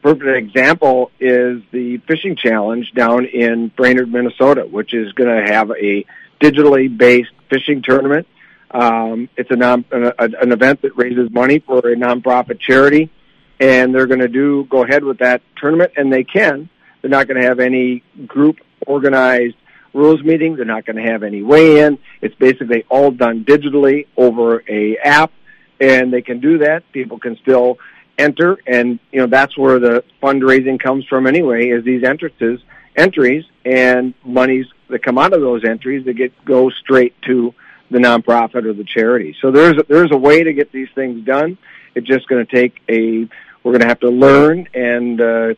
perfect 0.00 0.28
example 0.28 1.10
is 1.18 1.62
the 1.72 1.98
fishing 2.06 2.36
challenge 2.36 2.92
down 2.92 3.26
in 3.26 3.68
Brainerd, 3.68 4.10
Minnesota, 4.10 4.62
which 4.62 4.94
is 4.94 5.12
going 5.12 5.44
to 5.44 5.52
have 5.52 5.70
a 5.72 6.04
digitally 6.40 6.96
based 6.96 7.32
fishing 7.50 7.82
tournament. 7.82 8.26
Um, 8.70 9.28
it's 9.36 9.50
a 9.50 9.56
non, 9.56 9.84
an, 9.90 10.12
an 10.18 10.52
event 10.52 10.82
that 10.82 10.96
raises 10.96 11.30
money 11.32 11.58
for 11.58 11.78
a 11.78 11.96
nonprofit 11.96 12.60
charity, 12.60 13.10
and 13.58 13.94
they're 13.94 14.06
going 14.06 14.20
to 14.20 14.28
do 14.28 14.64
go 14.70 14.84
ahead 14.84 15.02
with 15.02 15.18
that 15.18 15.42
tournament, 15.56 15.92
and 15.96 16.12
they 16.12 16.22
can. 16.22 16.68
They're 17.00 17.10
not 17.10 17.26
going 17.26 17.40
to 17.40 17.48
have 17.48 17.60
any 17.60 18.04
group 18.26 18.58
organized 18.86 19.56
rules 19.98 20.22
meeting. 20.22 20.56
They're 20.56 20.64
not 20.64 20.86
going 20.86 20.96
to 20.96 21.10
have 21.10 21.22
any 21.22 21.42
weigh-in. 21.42 21.98
It's 22.22 22.34
basically 22.36 22.84
all 22.88 23.10
done 23.10 23.44
digitally 23.44 24.06
over 24.16 24.62
a 24.68 24.96
app, 24.98 25.32
and 25.80 26.12
they 26.12 26.22
can 26.22 26.40
do 26.40 26.58
that. 26.58 26.90
People 26.92 27.18
can 27.18 27.36
still 27.36 27.78
enter, 28.16 28.58
and 28.66 28.98
you 29.12 29.20
know 29.20 29.26
that's 29.26 29.58
where 29.58 29.78
the 29.78 30.04
fundraising 30.22 30.80
comes 30.80 31.04
from 31.06 31.26
anyway. 31.26 31.68
Is 31.68 31.84
these 31.84 32.04
entrances, 32.04 32.60
entries, 32.96 33.44
and 33.64 34.14
monies 34.24 34.66
that 34.88 35.02
come 35.02 35.18
out 35.18 35.32
of 35.32 35.40
those 35.40 35.64
entries 35.64 36.04
that 36.06 36.14
get 36.14 36.32
go 36.44 36.70
straight 36.70 37.14
to 37.22 37.54
the 37.90 37.98
nonprofit 37.98 38.64
or 38.64 38.72
the 38.72 38.84
charity. 38.84 39.36
So 39.40 39.50
there's 39.50 39.78
a, 39.78 39.82
there's 39.88 40.12
a 40.12 40.16
way 40.16 40.44
to 40.44 40.52
get 40.52 40.72
these 40.72 40.88
things 40.94 41.24
done. 41.24 41.58
It's 41.94 42.06
just 42.06 42.28
going 42.28 42.44
to 42.44 42.56
take 42.56 42.80
a 42.88 43.28
we're 43.62 43.72
going 43.72 43.82
to 43.82 43.88
have 43.88 44.00
to 44.00 44.10
learn 44.10 44.68
and 44.72 45.20
uh, 45.20 45.54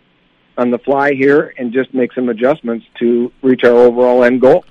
on 0.61 0.71
the 0.71 0.79
fly 0.79 1.15
here 1.15 1.55
and 1.57 1.73
just 1.73 1.95
make 1.95 2.13
some 2.13 2.29
adjustments 2.29 2.85
to 2.99 3.33
reach 3.43 3.65
our 3.65 3.73
overall 3.73 4.23
end 4.23 4.43
goal. 4.43 4.65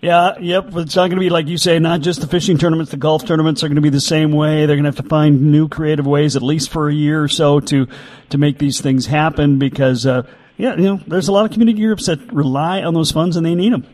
Yeah, 0.00 0.38
yep. 0.40 0.74
It's 0.74 0.96
not 0.96 1.08
going 1.08 1.16
to 1.16 1.20
be 1.20 1.30
like 1.30 1.46
you 1.46 1.58
say. 1.58 1.78
Not 1.78 2.00
just 2.00 2.20
the 2.20 2.26
fishing 2.26 2.58
tournaments, 2.58 2.90
the 2.90 2.96
golf 2.96 3.24
tournaments 3.24 3.62
are 3.62 3.68
going 3.68 3.76
to 3.76 3.82
be 3.82 3.88
the 3.88 4.00
same 4.00 4.32
way. 4.32 4.66
They're 4.66 4.76
going 4.76 4.84
to 4.84 4.88
have 4.88 4.96
to 4.96 5.08
find 5.08 5.52
new 5.52 5.68
creative 5.68 6.06
ways, 6.06 6.34
at 6.34 6.42
least 6.42 6.70
for 6.70 6.88
a 6.88 6.94
year 6.94 7.22
or 7.22 7.28
so, 7.28 7.60
to 7.60 7.86
to 8.30 8.38
make 8.38 8.58
these 8.58 8.80
things 8.80 9.06
happen. 9.06 9.60
Because 9.60 10.04
uh, 10.06 10.22
yeah, 10.56 10.74
you 10.74 10.84
know, 10.84 11.00
there's 11.06 11.28
a 11.28 11.32
lot 11.32 11.44
of 11.44 11.52
community 11.52 11.80
groups 11.80 12.06
that 12.06 12.32
rely 12.32 12.82
on 12.82 12.94
those 12.94 13.12
funds 13.12 13.36
and 13.36 13.46
they 13.46 13.54
need 13.54 13.72
them. 13.72 13.86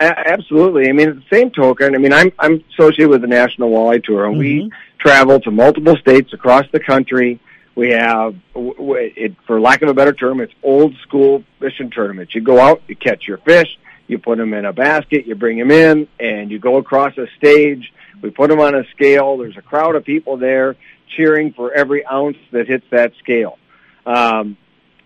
absolutely. 0.00 0.88
I 0.88 0.92
mean, 0.92 1.08
at 1.10 1.16
the 1.16 1.24
same 1.32 1.50
token, 1.50 1.94
I 1.94 1.98
mean, 1.98 2.12
I'm 2.12 2.32
I'm 2.40 2.64
associated 2.72 3.10
with 3.10 3.20
the 3.20 3.28
National 3.28 3.70
Walleye 3.70 4.02
Tour, 4.02 4.26
and 4.26 4.34
mm-hmm. 4.34 4.40
we 4.40 4.72
travel 4.98 5.38
to 5.40 5.50
multiple 5.52 5.96
states 5.96 6.32
across 6.32 6.64
the 6.72 6.80
country 6.80 7.38
we 7.78 7.90
have, 7.90 8.34
it, 8.56 9.36
for 9.46 9.60
lack 9.60 9.82
of 9.82 9.88
a 9.88 9.94
better 9.94 10.12
term, 10.12 10.40
it's 10.40 10.52
old 10.64 10.96
school 11.06 11.44
fishing 11.60 11.90
tournaments. 11.90 12.34
You 12.34 12.40
go 12.40 12.58
out, 12.58 12.82
you 12.88 12.96
catch 12.96 13.28
your 13.28 13.38
fish, 13.38 13.68
you 14.08 14.18
put 14.18 14.36
them 14.38 14.52
in 14.52 14.64
a 14.64 14.72
basket, 14.72 15.28
you 15.28 15.36
bring 15.36 15.58
them 15.58 15.70
in, 15.70 16.08
and 16.18 16.50
you 16.50 16.58
go 16.58 16.78
across 16.78 17.16
a 17.18 17.28
stage. 17.36 17.92
We 18.20 18.30
put 18.30 18.50
them 18.50 18.58
on 18.58 18.74
a 18.74 18.82
scale. 18.96 19.36
There's 19.36 19.56
a 19.56 19.62
crowd 19.62 19.94
of 19.94 20.04
people 20.04 20.38
there 20.38 20.74
cheering 21.16 21.52
for 21.52 21.72
every 21.72 22.04
ounce 22.04 22.36
that 22.50 22.66
hits 22.66 22.84
that 22.90 23.12
scale. 23.20 23.60
Um, 24.04 24.56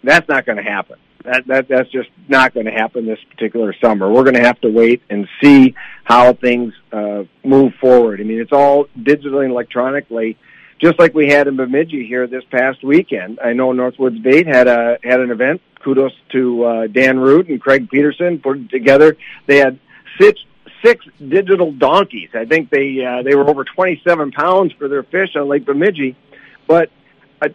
that's 0.02 0.26
not 0.26 0.46
going 0.46 0.56
to 0.56 0.64
happen. 0.64 0.96
That, 1.24 1.46
that 1.48 1.68
that's 1.68 1.90
just 1.90 2.08
not 2.26 2.54
going 2.54 2.64
to 2.64 2.72
happen 2.72 3.04
this 3.04 3.20
particular 3.30 3.74
summer. 3.84 4.10
We're 4.10 4.24
going 4.24 4.36
to 4.36 4.44
have 4.44 4.60
to 4.62 4.70
wait 4.70 5.02
and 5.10 5.28
see 5.42 5.74
how 6.04 6.32
things 6.32 6.72
uh, 6.90 7.24
move 7.44 7.74
forward. 7.82 8.22
I 8.22 8.24
mean, 8.24 8.40
it's 8.40 8.50
all 8.50 8.86
digitally 8.98 9.44
and 9.44 9.52
electronically 9.52 10.38
just 10.82 10.98
like 10.98 11.14
we 11.14 11.28
had 11.28 11.46
in 11.46 11.56
Bemidji 11.56 12.06
here 12.06 12.26
this 12.26 12.42
past 12.50 12.82
weekend. 12.82 13.38
I 13.42 13.52
know 13.52 13.72
Northwoods 13.72 14.20
Bait 14.20 14.46
had 14.46 14.66
a 14.66 14.98
had 15.02 15.20
an 15.20 15.30
event. 15.30 15.62
Kudos 15.80 16.12
to 16.30 16.64
uh, 16.64 16.86
Dan 16.88 17.18
Root 17.18 17.48
and 17.48 17.60
Craig 17.60 17.88
Peterson 17.88 18.40
put 18.40 18.58
it 18.58 18.70
together. 18.70 19.16
They 19.46 19.58
had 19.58 19.78
six 20.20 20.40
six 20.84 21.06
digital 21.16 21.70
donkeys. 21.72 22.30
I 22.34 22.44
think 22.44 22.70
they 22.70 23.04
uh, 23.04 23.22
they 23.22 23.34
were 23.36 23.48
over 23.48 23.64
27 23.64 24.32
pounds 24.32 24.72
for 24.72 24.88
their 24.88 25.04
fish 25.04 25.36
on 25.36 25.48
Lake 25.48 25.64
Bemidji. 25.64 26.16
But 26.66 26.90
uh, 27.40 27.50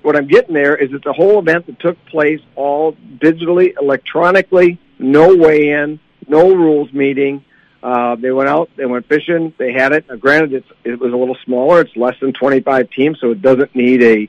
what 0.00 0.16
I'm 0.16 0.26
getting 0.26 0.54
there 0.54 0.74
is 0.74 0.90
it's 0.92 1.06
a 1.06 1.12
whole 1.12 1.38
event 1.38 1.66
that 1.66 1.78
took 1.80 2.02
place 2.06 2.40
all 2.56 2.94
digitally, 3.18 3.74
electronically, 3.78 4.78
no 4.98 5.36
weigh-in, 5.36 6.00
no 6.28 6.54
rules 6.54 6.90
meeting. 6.94 7.44
Uh, 7.82 8.14
they 8.16 8.30
went 8.30 8.48
out, 8.48 8.70
they 8.76 8.84
went 8.84 9.06
fishing, 9.06 9.54
they 9.56 9.72
had 9.72 9.92
it. 9.92 10.08
Now, 10.08 10.16
granted, 10.16 10.52
it's, 10.52 10.68
it 10.84 10.98
was 11.00 11.12
a 11.12 11.16
little 11.16 11.36
smaller. 11.44 11.80
It's 11.80 11.96
less 11.96 12.14
than 12.20 12.32
25 12.32 12.90
teams, 12.90 13.18
so 13.20 13.30
it 13.30 13.40
doesn't 13.40 13.74
need 13.74 14.02
a 14.02 14.28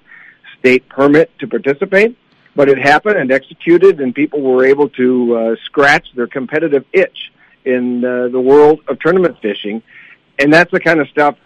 state 0.59 0.87
permit 0.87 1.37
to 1.39 1.47
participate. 1.47 2.17
But 2.55 2.69
it 2.69 2.77
happened 2.77 3.17
and 3.17 3.31
executed, 3.31 3.99
and 3.99 4.13
people 4.13 4.41
were 4.41 4.65
able 4.65 4.89
to 4.89 5.35
uh, 5.35 5.55
scratch 5.65 6.07
their 6.15 6.27
competitive 6.27 6.85
itch 6.93 7.31
in 7.65 8.03
uh, 8.03 8.27
the 8.29 8.39
world 8.39 8.81
of 8.87 8.99
tournament 8.99 9.37
fishing, 9.41 9.81
and 10.39 10.51
that's 10.51 10.71
the 10.71 10.79
kind 10.79 10.99
of 10.99 11.07
stuff 11.09 11.37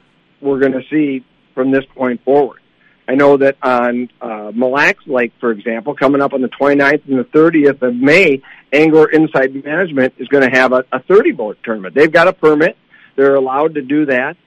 we're 0.42 0.60
going 0.60 0.72
to 0.72 0.84
see 0.90 1.24
from 1.54 1.72
this 1.72 1.86
point 1.96 2.24
forward. 2.24 2.60
I 3.08 3.16
know 3.16 3.38
that 3.38 3.58
on 3.62 4.10
uh, 4.20 4.52
Mille 4.54 4.72
Lacs 4.72 5.06
Lake, 5.06 5.34
for 5.40 5.52
example, 5.52 5.96
coming 5.96 6.22
up 6.22 6.34
on 6.34 6.42
the 6.42 6.50
29th 6.50 7.08
and 7.08 7.20
the 7.20 7.24
30th 7.24 7.82
of 7.82 7.96
May, 7.96 8.42
Angler 8.74 9.10
Inside 9.10 9.64
Management 9.64 10.16
is 10.18 10.28
going 10.28 10.50
to 10.50 10.58
have 10.58 10.74
a, 10.74 10.84
a 10.92 11.02
30 11.02 11.32
boat 11.34 11.58
tournament. 11.64 11.94
They've 11.94 12.12
got 12.12 12.28
a 12.28 12.34
permit. 12.34 12.78
They're 13.16 13.36
allowed 13.36 13.76
to 13.76 13.82
do 13.82 14.08
that. 14.08 14.38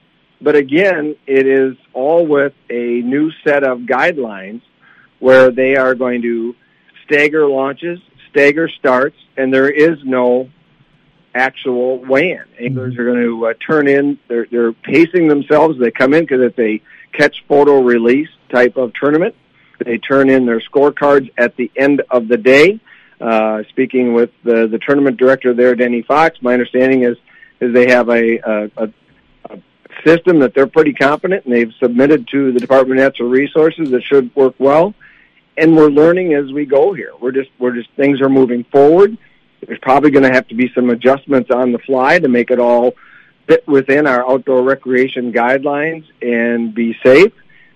But 0.41 0.55
again, 0.55 1.15
it 1.25 1.47
is 1.47 1.75
all 1.93 2.25
with 2.25 2.53
a 2.69 3.01
new 3.01 3.31
set 3.43 3.63
of 3.63 3.79
guidelines 3.79 4.61
where 5.19 5.51
they 5.51 5.75
are 5.75 5.95
going 5.95 6.21
to 6.21 6.55
stagger 7.05 7.47
launches, 7.47 7.99
stagger 8.29 8.69
starts, 8.69 9.17
and 9.35 9.53
there 9.53 9.69
is 9.69 9.97
no 10.03 10.49
actual 11.39 11.97
weigh-in. 11.99 12.43
Anglers 12.59 12.97
are 12.97 13.05
going 13.05 13.23
to 13.23 13.47
uh, 13.47 13.53
turn 13.65 13.87
in. 13.87 14.19
They're 14.27 14.47
they're 14.51 14.73
pacing 14.73 15.27
themselves. 15.27 15.79
They 15.79 15.91
come 15.91 16.13
in 16.13 16.23
because 16.23 16.41
it's 16.41 16.59
a 16.59 16.81
catch 17.17 17.43
photo 17.47 17.81
release 17.81 18.29
type 18.49 18.77
of 18.77 18.93
tournament. 18.93 19.35
They 19.83 19.97
turn 19.97 20.29
in 20.29 20.45
their 20.45 20.59
scorecards 20.59 21.31
at 21.37 21.55
the 21.55 21.71
end 21.75 22.03
of 22.11 22.27
the 22.27 22.37
day. 22.37 22.79
Uh, 23.19 23.63
speaking 23.69 24.13
with 24.13 24.31
the 24.43 24.67
the 24.67 24.79
tournament 24.79 25.17
director 25.17 25.53
there, 25.53 25.75
Denny 25.75 26.01
Fox, 26.01 26.41
my 26.41 26.53
understanding 26.53 27.03
is 27.03 27.17
is 27.59 27.73
they 27.73 27.89
have 27.89 28.09
a, 28.09 28.37
a, 28.37 28.71
a 28.77 28.89
system 30.05 30.39
that 30.39 30.53
they're 30.53 30.67
pretty 30.67 30.93
confident 30.93 31.45
and 31.45 31.53
they've 31.53 31.73
submitted 31.79 32.27
to 32.29 32.51
the 32.51 32.59
Department 32.59 32.99
of 32.99 33.05
Natural 33.05 33.29
Resources 33.29 33.89
that 33.91 34.03
should 34.03 34.33
work 34.35 34.55
well. 34.57 34.93
And 35.57 35.75
we're 35.75 35.89
learning 35.89 36.33
as 36.33 36.51
we 36.53 36.65
go 36.65 36.93
here. 36.93 37.11
We're 37.19 37.33
just 37.33 37.49
we're 37.59 37.75
just 37.75 37.89
things 37.97 38.21
are 38.21 38.29
moving 38.29 38.63
forward. 38.65 39.17
There's 39.65 39.79
probably 39.81 40.11
going 40.11 40.23
to 40.23 40.31
have 40.31 40.47
to 40.47 40.55
be 40.55 40.71
some 40.73 40.89
adjustments 40.89 41.49
on 41.51 41.71
the 41.71 41.79
fly 41.79 42.19
to 42.19 42.27
make 42.27 42.51
it 42.51 42.59
all 42.59 42.93
fit 43.47 43.67
within 43.67 44.07
our 44.07 44.29
outdoor 44.29 44.63
recreation 44.63 45.33
guidelines 45.33 46.05
and 46.21 46.73
be 46.73 46.95
safe. 47.03 47.33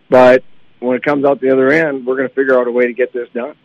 But 0.09 0.43
when 0.79 0.95
it 0.95 1.03
comes 1.03 1.25
out 1.25 1.41
the 1.41 1.51
other 1.51 1.69
end, 1.71 2.05
we're 2.05 2.15
going 2.15 2.29
to 2.29 2.35
figure 2.35 2.59
out 2.59 2.67
a 2.67 2.71
way 2.71 2.87
to 2.87 2.93
get 2.93 3.11
this 3.13 3.27
done. 3.33 3.55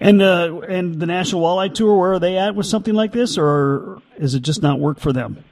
And 0.00 0.20
uh, 0.20 0.60
and 0.68 0.98
the 0.98 1.06
National 1.06 1.42
Walleye 1.42 1.72
Tour, 1.72 1.96
where 1.96 2.14
are 2.14 2.18
they 2.18 2.36
at 2.36 2.56
with 2.56 2.66
something 2.66 2.92
like 2.92 3.12
this, 3.12 3.38
or 3.38 4.02
is 4.16 4.34
it 4.34 4.40
just 4.40 4.60
not 4.60 4.80
work 4.80 4.98
for 4.98 5.12
them? 5.12 5.44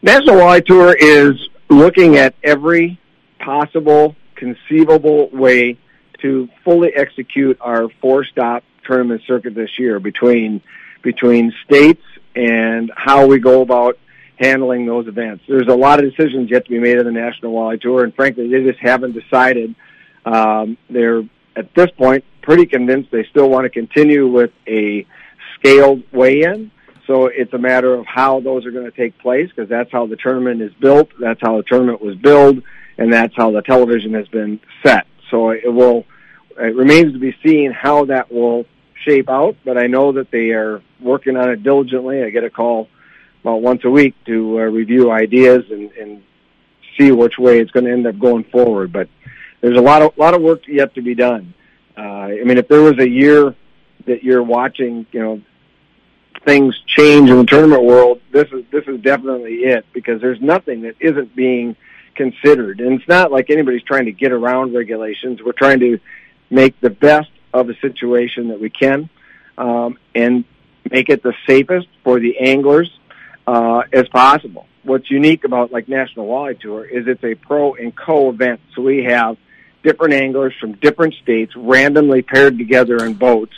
National 0.00 0.36
Walleye 0.36 0.64
Tour 0.64 0.96
is 0.98 1.34
looking 1.68 2.16
at 2.16 2.34
every 2.42 2.98
possible, 3.38 4.16
conceivable 4.36 5.28
way 5.30 5.76
to 6.22 6.48
fully 6.64 6.92
execute 6.96 7.58
our 7.60 7.88
four-stop 8.00 8.64
tournament 8.88 9.22
circuit 9.26 9.54
this 9.54 9.78
year 9.78 10.00
between 10.00 10.60
between 11.02 11.52
states 11.64 12.02
and 12.34 12.90
how 12.96 13.26
we 13.26 13.38
go 13.38 13.62
about 13.62 13.98
handling 14.36 14.86
those 14.86 15.06
events. 15.06 15.44
There's 15.48 15.68
a 15.68 15.74
lot 15.74 16.02
of 16.02 16.10
decisions 16.10 16.50
yet 16.50 16.64
to 16.64 16.70
be 16.70 16.78
made 16.78 16.98
on 16.98 17.04
the 17.04 17.12
National 17.12 17.52
Walleye 17.52 17.80
Tour, 17.80 18.04
and 18.04 18.14
frankly, 18.14 18.48
they 18.48 18.62
just 18.64 18.80
haven't 18.80 19.12
decided. 19.12 19.74
Um, 20.24 20.76
they're 20.90 21.22
at 21.56 21.74
this 21.74 21.90
point 21.92 22.24
pretty 22.42 22.66
convinced 22.66 23.10
they 23.10 23.24
still 23.24 23.50
want 23.50 23.64
to 23.64 23.70
continue 23.70 24.26
with 24.26 24.50
a 24.66 25.06
scaled 25.54 26.02
weigh-in. 26.12 26.70
So 27.06 27.26
it's 27.26 27.52
a 27.52 27.58
matter 27.58 27.94
of 27.94 28.06
how 28.06 28.40
those 28.40 28.66
are 28.66 28.70
going 28.70 28.84
to 28.84 28.96
take 28.96 29.18
place 29.18 29.48
because 29.48 29.68
that's 29.68 29.90
how 29.90 30.06
the 30.06 30.16
tournament 30.16 30.60
is 30.60 30.72
built, 30.74 31.08
that's 31.18 31.40
how 31.42 31.56
the 31.56 31.62
tournament 31.62 32.02
was 32.02 32.16
built, 32.16 32.58
and 32.98 33.12
that's 33.12 33.34
how 33.36 33.50
the 33.50 33.62
television 33.62 34.14
has 34.14 34.28
been 34.28 34.60
set. 34.84 35.06
So 35.30 35.50
it 35.50 35.72
will. 35.72 36.04
It 36.58 36.74
remains 36.74 37.12
to 37.12 37.20
be 37.20 37.36
seen 37.44 37.70
how 37.70 38.06
that 38.06 38.32
will 38.32 38.66
shape 39.08 39.28
out, 39.28 39.56
but 39.64 39.78
I 39.78 39.86
know 39.86 40.12
that 40.12 40.30
they 40.30 40.50
are 40.50 40.82
working 41.00 41.36
on 41.36 41.50
it 41.50 41.62
diligently. 41.62 42.22
I 42.22 42.30
get 42.30 42.44
a 42.44 42.50
call 42.50 42.88
about 43.42 43.62
once 43.62 43.84
a 43.84 43.90
week 43.90 44.14
to 44.26 44.60
uh, 44.60 44.62
review 44.64 45.10
ideas 45.10 45.64
and, 45.70 45.90
and 45.92 46.22
see 46.98 47.10
which 47.12 47.38
way 47.38 47.60
it's 47.60 47.70
going 47.70 47.86
to 47.86 47.92
end 47.92 48.06
up 48.06 48.18
going 48.18 48.44
forward. 48.44 48.92
But 48.92 49.08
there's 49.60 49.78
a 49.78 49.82
lot 49.82 50.02
of 50.02 50.16
lot 50.18 50.34
of 50.34 50.42
work 50.42 50.62
yet 50.68 50.94
to 50.94 51.02
be 51.02 51.14
done. 51.14 51.54
Uh, 51.96 52.00
I 52.00 52.44
mean, 52.44 52.58
if 52.58 52.68
there 52.68 52.82
was 52.82 52.98
a 52.98 53.08
year 53.08 53.54
that 54.06 54.22
you're 54.22 54.42
watching, 54.42 55.06
you 55.12 55.20
know, 55.20 55.42
things 56.44 56.78
change 56.86 57.30
in 57.30 57.36
the 57.38 57.44
tournament 57.44 57.84
world, 57.84 58.20
this 58.30 58.48
is 58.52 58.64
this 58.70 58.84
is 58.86 59.00
definitely 59.00 59.54
it 59.60 59.86
because 59.92 60.20
there's 60.20 60.40
nothing 60.40 60.82
that 60.82 60.96
isn't 61.00 61.34
being 61.34 61.76
considered, 62.14 62.80
and 62.80 63.00
it's 63.00 63.08
not 63.08 63.32
like 63.32 63.48
anybody's 63.48 63.82
trying 63.82 64.04
to 64.04 64.12
get 64.12 64.32
around 64.32 64.74
regulations. 64.74 65.40
We're 65.42 65.52
trying 65.52 65.80
to 65.80 65.98
make 66.50 66.78
the 66.80 66.90
best 66.90 67.30
of 67.52 67.68
a 67.70 67.74
situation 67.80 68.48
that 68.48 68.60
we 68.60 68.70
can, 68.70 69.08
um, 69.56 69.98
and 70.14 70.44
make 70.90 71.08
it 71.08 71.22
the 71.22 71.34
safest 71.46 71.88
for 72.04 72.20
the 72.20 72.38
anglers 72.38 72.90
uh, 73.46 73.82
as 73.92 74.08
possible. 74.08 74.66
What's 74.82 75.10
unique 75.10 75.44
about 75.44 75.72
like 75.72 75.88
National 75.88 76.26
Walleye 76.26 76.60
Tour 76.60 76.84
is 76.84 77.06
it's 77.06 77.24
a 77.24 77.34
pro 77.34 77.74
and 77.74 77.94
co 77.94 78.30
event, 78.30 78.60
so 78.74 78.82
we 78.82 79.04
have 79.04 79.36
different 79.82 80.14
anglers 80.14 80.54
from 80.60 80.72
different 80.72 81.14
states 81.14 81.54
randomly 81.56 82.22
paired 82.22 82.58
together 82.58 83.04
in 83.04 83.14
boats. 83.14 83.54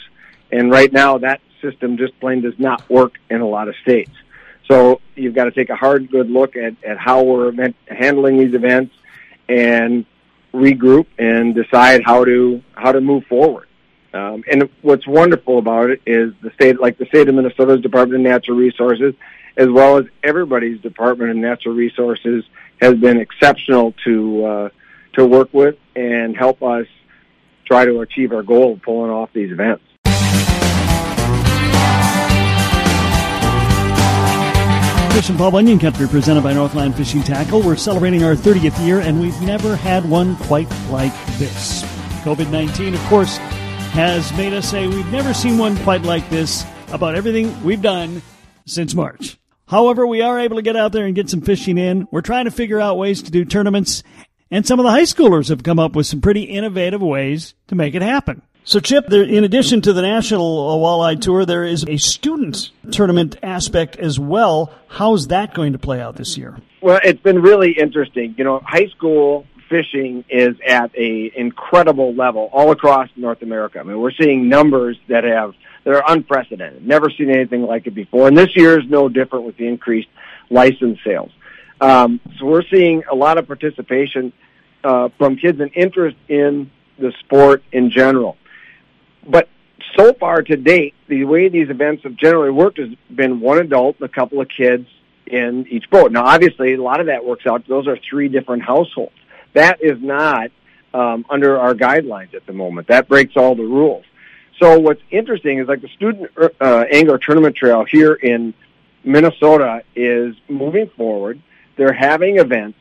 And 0.53 0.71
right 0.71 0.93
now, 0.93 1.19
that 1.19 1.41
system 1.61 1.97
just 1.97 2.19
plain 2.21 2.41
does 2.41 2.59
not 2.59 2.89
work 2.91 3.19
in 3.29 3.41
a 3.41 3.49
lot 3.49 3.69
of 3.69 3.75
states. 3.83 4.13
So 4.69 5.01
you've 5.17 5.35
got 5.35 5.45
to 5.45 5.51
take 5.51 5.71
a 5.71 5.77
hard, 5.77 6.11
good 6.11 6.31
look 6.31 6.57
at, 6.57 6.75
at 6.85 6.99
how 6.99 7.23
we're 7.23 7.49
event, 7.49 7.77
handling 7.89 8.39
these 8.39 8.55
events 8.55 8.95
and 9.49 10.07
regroup 10.55 11.07
and 11.19 11.55
decide 11.55 12.03
how 12.05 12.25
to 12.25 12.63
how 12.75 12.93
to 12.93 13.01
move 13.01 13.25
forward. 13.27 13.67
Um, 14.13 14.43
and 14.51 14.69
what's 14.83 15.07
wonderful 15.07 15.59
about 15.59 15.91
it 15.91 16.03
is 16.05 16.33
the 16.43 16.51
state, 16.53 16.81
like 16.81 16.99
the 16.99 17.07
state 17.07 17.29
of 17.29 17.35
Minnesota's 17.35 17.81
Department 17.81 18.21
of 18.21 18.31
Natural 18.31 18.57
Resources, 18.57 19.15
as 19.57 19.69
well 19.69 19.99
as 19.99 20.07
everybody's 20.25 20.81
Department 20.81 21.31
of 21.31 21.37
Natural 21.37 21.75
Resources, 21.75 22.45
has 22.81 22.95
been 22.95 23.19
exceptional 23.19 23.95
to 24.05 24.45
uh, 24.45 24.69
to 25.15 25.27
work 25.27 25.53
with 25.53 25.77
and 25.95 26.37
help 26.37 26.63
us 26.63 26.87
try 27.67 27.85
to 27.85 28.01
achieve 28.01 28.33
our 28.33 28.43
goal 28.43 28.73
of 28.75 28.83
pulling 28.83 29.11
off 29.11 29.33
these 29.33 29.53
events. 29.53 29.85
Fishing 35.15 35.37
Paul 35.37 35.51
Bunyan 35.51 35.79
Country, 35.79 36.09
presented 36.09 36.43
by 36.43 36.55
Northland 36.55 36.95
Fishing 36.95 37.23
Tackle. 37.23 37.61
We're 37.61 37.77
celebrating 37.77 38.25
our 38.25 38.35
30th 38.35 38.85
year, 38.87 39.01
and 39.01 39.21
we've 39.21 39.39
never 39.43 39.77
had 39.77 40.09
one 40.09 40.35
quite 40.37 40.71
like 40.89 41.13
this. 41.37 41.83
COVID 42.25 42.51
19, 42.51 42.95
of 42.95 43.01
course, 43.01 43.39
has 43.91 44.33
made 44.37 44.53
us 44.53 44.71
say 44.71 44.87
we've 44.87 45.11
never 45.11 45.35
seen 45.35 45.59
one 45.59 45.77
quite 45.79 46.03
like 46.03 46.29
this 46.31 46.65
about 46.93 47.17
everything 47.17 47.63
we've 47.65 47.83
done 47.83 48.23
since 48.65 48.95
March. 48.95 49.37
However, 49.67 50.07
we 50.07 50.23
are 50.23 50.39
able 50.39 50.57
to 50.57 50.63
get 50.63 50.77
out 50.77 50.93
there 50.93 51.07
and 51.07 51.15
get 51.15 51.29
some 51.29 51.41
fishing 51.41 51.77
in. 51.77 52.07
We're 52.13 52.21
trying 52.21 52.45
to 52.45 52.53
figure 52.53 52.81
out 52.81 52.99
ways 52.99 53.23
to 53.23 53.33
do 53.33 53.45
tournaments, 53.45 54.05
and 54.49 54.65
some 54.65 54.79
of 54.79 54.85
the 54.85 54.91
high 54.91 55.03
schoolers 55.03 55.49
have 55.49 55.65
come 55.65 55.81
up 55.81 55.97
with 55.97 56.07
some 56.07 56.21
pretty 56.21 56.43
innovative 56.43 57.03
ways 57.03 57.55
to 57.67 57.75
make 57.75 57.97
it 57.97 58.03
happen. 58.03 58.43
So, 58.63 58.79
Chip, 58.79 59.07
there, 59.09 59.25
in 59.25 59.43
addition 59.43 59.81
to 59.83 59.93
the 59.93 60.03
National 60.03 60.79
Walleye 60.81 61.21
Tour, 61.21 61.45
there 61.45 61.65
is 61.65 61.85
a 61.89 61.97
student 61.97 62.71
tournament 62.93 63.37
aspect 63.43 63.97
as 63.97 64.21
well. 64.21 64.73
How's 64.87 65.29
that 65.29 65.53
going 65.53 65.73
to 65.73 65.79
play 65.79 66.01
out 66.01 66.15
this 66.15 66.37
year? 66.39 66.59
Well, 66.81 67.01
it's 67.03 67.21
been 67.21 67.43
really 67.43 67.73
interesting. 67.73 68.35
You 68.39 68.45
know, 68.45 68.61
high 68.65 68.87
school 68.89 69.47
fishing 69.71 70.25
is 70.29 70.57
at 70.67 70.95
a 70.95 71.33
incredible 71.35 72.13
level 72.15 72.51
all 72.53 72.73
across 72.73 73.09
North 73.17 73.41
America. 73.41 73.79
I 73.79 73.85
mean, 73.85 73.99
we're 73.99 74.13
seeing 74.21 74.49
numbers 74.51 74.99
that 75.09 75.25
have 75.25 75.55
that 75.85 75.95
are 75.95 76.05
unprecedented. 76.09 76.87
Never 76.87 77.09
seen 77.09 77.31
anything 77.31 77.63
like 77.63 77.87
it 77.87 77.95
before, 77.95 78.29
and 78.29 78.37
this 78.37 78.55
year 78.55 78.79
is 78.79 78.85
no 78.91 79.09
different 79.09 79.47
with 79.47 79.57
the 79.57 79.67
increased 79.67 80.09
license 80.51 80.99
sales. 81.03 81.31
Um, 81.81 82.21
so 82.39 82.45
we're 82.45 82.67
seeing 82.71 83.05
a 83.11 83.15
lot 83.15 83.39
of 83.39 83.47
participation 83.47 84.35
uh, 84.85 85.09
from 85.17 85.37
kids 85.37 85.61
and 85.61 85.71
interest 85.75 86.19
in 86.29 86.71
the 86.99 87.13
sport 87.21 87.63
in 87.73 87.91
general. 87.91 88.37
But 89.27 89.49
so 89.97 90.13
far 90.15 90.43
to 90.43 90.57
date, 90.57 90.95
the 91.09 91.25
way 91.25 91.49
these 91.49 91.71
events 91.71 92.03
have 92.03 92.17
generally 92.17 92.51
worked 92.51 92.79
has 92.79 92.91
been 93.15 93.41
one 93.41 93.59
adult 93.59 93.97
and 94.01 94.09
a 94.09 94.13
couple 94.13 94.41
of 94.41 94.49
kids 94.49 94.87
in 95.27 95.67
each 95.69 95.89
boat. 95.91 96.13
Now, 96.13 96.25
obviously, 96.27 96.75
a 96.75 96.83
lot 96.83 97.01
of 97.01 97.07
that 97.07 97.25
works 97.25 97.47
out. 97.47 97.67
Those 97.67 97.87
are 97.87 97.97
three 98.09 98.29
different 98.29 98.63
households. 98.63 99.15
That 99.55 99.83
is 99.83 100.01
not 100.01 100.51
um, 100.95 101.25
under 101.29 101.59
our 101.59 101.75
guidelines 101.75 102.35
at 102.35 102.47
the 102.47 102.53
moment. 102.53 102.89
That 102.89 103.09
breaks 103.09 103.37
all 103.37 103.55
the 103.55 103.65
rules. 103.65 104.05
So 104.61 104.79
what's 104.79 105.01
interesting 105.11 105.59
is 105.59 105.69
like 105.69 105.81
the 105.81 105.89
student 105.89 106.31
uh, 106.61 106.85
angler 106.93 107.19
tournament 107.19 107.57
trail 107.57 107.85
here 107.85 108.13
in 108.13 108.53
Minnesota 109.05 109.83
is 109.97 110.35
moving 110.49 110.91
forward. 110.97 111.41
They're 111.77 111.95
having 111.95 112.39
events. 112.39 112.79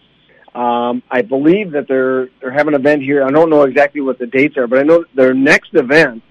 Um, 0.53 1.03
I 1.09 1.21
believe 1.21 1.71
that 1.71 1.87
they're 1.87 2.29
they're 2.41 2.51
having 2.51 2.73
an 2.73 2.81
event 2.81 3.03
here. 3.03 3.23
I 3.23 3.29
don't 3.29 3.49
know 3.49 3.63
exactly 3.63 4.01
what 4.01 4.19
the 4.19 4.25
dates 4.25 4.57
are, 4.57 4.67
but 4.67 4.79
I 4.79 4.83
know 4.83 5.05
their 5.15 5.33
next 5.33 5.73
event. 5.73 6.23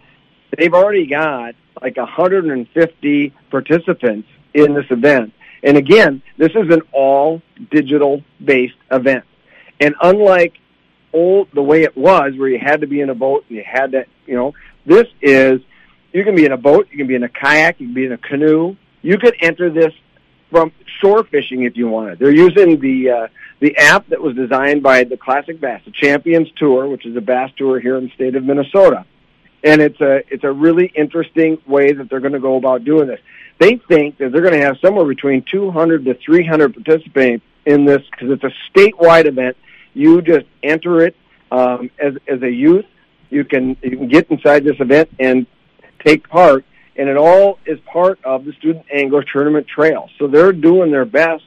They've 0.57 0.75
already 0.75 1.07
got 1.07 1.55
like 1.81 1.97
150 1.97 3.33
participants 3.51 4.29
in 4.55 4.75
this 4.75 4.87
event. 4.91 5.33
And 5.63 5.77
again, 5.77 6.23
this 6.37 6.51
is 6.51 6.73
an 6.75 6.83
all 6.93 7.41
digital 7.71 8.23
based 8.45 8.77
event. 8.91 9.25
And 9.81 9.95
unlike 10.01 10.55
old 11.13 11.49
the 11.53 11.63
way 11.63 11.83
it 11.83 11.97
was 11.97 12.35
where 12.37 12.49
you 12.49 12.59
had 12.59 12.81
to 12.81 12.87
be 12.87 13.01
in 13.01 13.11
a 13.11 13.15
boat 13.15 13.45
and 13.49 13.57
you 13.57 13.65
had 13.67 13.93
to, 13.93 14.05
you 14.27 14.35
know, 14.35 14.55
this 14.87 15.07
is 15.23 15.61
you 16.13 16.25
can 16.25 16.35
be 16.35 16.45
in 16.45 16.53
a 16.53 16.57
boat, 16.57 16.89
you 16.91 16.99
can 16.99 17.07
be 17.07 17.15
in 17.15 17.23
a 17.23 17.29
kayak, 17.29 17.81
you 17.81 17.87
can 17.87 17.95
be 17.95 18.07
in 18.07 18.13
a 18.13 18.19
canoe, 18.19 18.77
you 19.03 19.19
could 19.19 19.35
enter 19.41 19.71
this 19.71 19.93
from 20.51 20.73
shore 21.01 21.25
fishing 21.25 21.63
if 21.65 21.77
you 21.77 21.89
wanted. 21.89 22.19
They're 22.19 22.31
using 22.31 22.81
the 22.81 23.11
uh, 23.11 23.29
the 23.61 23.77
app 23.77 24.09
that 24.09 24.21
was 24.21 24.35
designed 24.37 24.83
by 24.83 25.05
the 25.05 25.17
Classic 25.17 25.61
Bass, 25.61 25.83
the 25.85 25.91
Champions 25.91 26.49
Tour, 26.57 26.87
which 26.89 27.05
is 27.07 27.17
a 27.17 27.21
bass 27.21 27.51
tour 27.57 27.81
here 27.81 27.97
in 27.97 28.05
the 28.05 28.11
state 28.11 28.37
of 28.37 28.45
Minnesota. 28.45 29.05
And 29.65 29.81
it's 29.81 30.01
a 30.01 30.23
it's 30.33 30.45
a 30.45 30.53
really 30.53 30.87
interesting 30.95 31.59
way 31.67 31.93
that 31.93 32.09
they're 32.09 32.21
going 32.21 32.33
to 32.33 32.41
go 32.41 32.57
about 32.57 32.85
doing 32.85 33.09
this. 33.09 33.21
They 33.59 33.77
think 33.89 34.19
that 34.19 34.31
they're 34.31 34.43
going 34.43 34.59
to 34.59 34.65
have 34.65 34.79
somewhere 34.81 35.05
between 35.05 35.45
200 35.51 36.05
to 36.05 36.15
300 36.15 36.75
participants 36.75 37.45
in 37.67 37.85
this 37.85 38.03
because 38.11 38.31
it's 38.31 38.45
a 38.45 38.53
statewide 38.71 39.27
event. 39.27 39.57
You 39.95 40.23
just 40.23 40.47
enter 40.63 41.05
it 41.05 41.17
um, 41.51 41.91
as 41.99 42.15
as 42.27 42.43
a 42.43 42.51
youth. 42.51 42.87
You 43.31 43.45
can 43.45 43.77
you 43.83 43.97
can 43.97 44.09
get 44.09 44.31
inside 44.31 44.65
this 44.65 44.79
event 44.81 45.11
and 45.19 45.47
take 46.05 46.29
part, 46.29 46.65
and 46.97 47.09
it 47.09 47.17
all 47.17 47.59
is 47.67 47.79
part 47.81 48.19
of 48.25 48.45
the 48.45 48.53
Student 48.55 48.87
Angler 48.93 49.25
Tournament 49.25 49.67
Trail. 49.67 50.09
So 50.19 50.27
they're 50.27 50.53
doing 50.53 50.91
their 50.91 51.05
best 51.05 51.45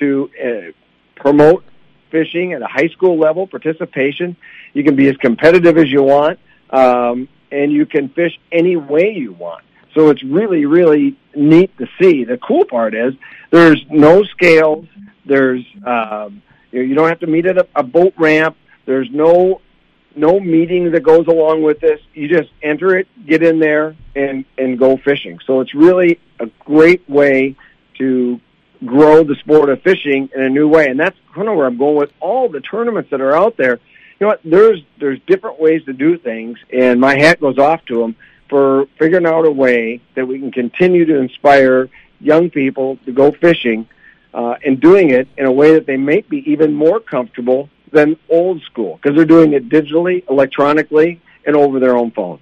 to 0.00 0.30
uh, 0.42 0.72
promote 1.20 1.64
fishing 2.10 2.52
at 2.52 2.62
a 2.62 2.66
high 2.66 2.88
school 2.88 3.18
level 3.18 3.46
participation. 3.46 4.36
You 4.74 4.84
can 4.84 4.96
be 4.96 5.08
as 5.08 5.16
competitive 5.16 5.78
as 5.78 5.90
you 5.90 6.02
want, 6.02 6.38
um, 6.70 7.28
and 7.50 7.72
you 7.72 7.86
can 7.86 8.08
fish 8.10 8.38
any 8.50 8.76
way 8.76 9.12
you 9.12 9.32
want. 9.32 9.64
So 9.94 10.10
it's 10.10 10.22
really, 10.22 10.64
really 10.64 11.16
neat 11.34 11.76
to 11.78 11.86
see. 12.00 12.24
The 12.24 12.38
cool 12.38 12.64
part 12.64 12.94
is 12.94 13.14
there's 13.50 13.84
no 13.90 14.22
scales. 14.24 14.86
There's 15.26 15.64
um, 15.84 16.42
you, 16.72 16.94
don't 16.94 17.08
have 17.08 17.20
to 17.20 17.26
meet 17.26 17.46
at 17.46 17.58
a, 17.58 17.66
a 17.76 17.82
boat 17.82 18.14
ramp. 18.16 18.56
There's 18.86 19.08
no 19.10 19.60
no 20.14 20.38
meeting 20.38 20.90
that 20.92 21.02
goes 21.02 21.26
along 21.26 21.62
with 21.62 21.80
this. 21.80 21.98
You 22.12 22.28
just 22.28 22.50
enter 22.62 22.98
it, 22.98 23.08
get 23.26 23.42
in 23.42 23.58
there, 23.58 23.96
and 24.14 24.44
and 24.58 24.78
go 24.78 24.96
fishing. 24.96 25.38
So 25.46 25.60
it's 25.60 25.74
really 25.74 26.18
a 26.40 26.46
great 26.64 27.08
way 27.08 27.56
to 27.98 28.40
grow 28.84 29.22
the 29.22 29.36
sport 29.36 29.68
of 29.70 29.80
fishing 29.82 30.28
in 30.34 30.42
a 30.42 30.48
new 30.48 30.68
way. 30.68 30.86
And 30.88 30.98
that's 30.98 31.16
kind 31.34 31.48
of 31.48 31.56
where 31.56 31.66
I'm 31.66 31.78
going 31.78 31.96
with 31.96 32.12
all 32.20 32.48
the 32.48 32.60
tournaments 32.60 33.10
that 33.10 33.20
are 33.20 33.34
out 33.34 33.56
there. 33.56 33.78
You 34.18 34.26
know 34.26 34.28
what? 34.28 34.40
There's 34.44 34.80
there's 34.98 35.20
different 35.26 35.60
ways 35.60 35.84
to 35.84 35.92
do 35.92 36.18
things, 36.18 36.58
and 36.72 37.00
my 37.00 37.16
hat 37.18 37.40
goes 37.40 37.58
off 37.58 37.84
to 37.86 38.00
them 38.00 38.16
for 38.48 38.86
figuring 38.98 39.26
out 39.26 39.46
a 39.46 39.50
way 39.50 40.00
that 40.14 40.26
we 40.26 40.38
can 40.38 40.52
continue 40.52 41.06
to 41.06 41.16
inspire 41.16 41.88
young 42.20 42.50
people 42.50 42.98
to 43.06 43.12
go 43.12 43.32
fishing 43.32 43.88
uh, 44.34 44.54
and 44.64 44.80
doing 44.80 45.10
it 45.10 45.28
in 45.36 45.46
a 45.46 45.52
way 45.52 45.74
that 45.74 45.86
they 45.86 45.96
may 45.96 46.20
be 46.22 46.38
even 46.50 46.72
more 46.72 47.00
comfortable 47.00 47.68
than 47.90 48.16
old 48.28 48.62
school 48.62 48.98
because 49.00 49.16
they're 49.16 49.24
doing 49.24 49.52
it 49.52 49.68
digitally, 49.68 50.28
electronically, 50.28 51.20
and 51.46 51.56
over 51.56 51.78
their 51.78 51.96
own 51.96 52.10
phone. 52.10 52.40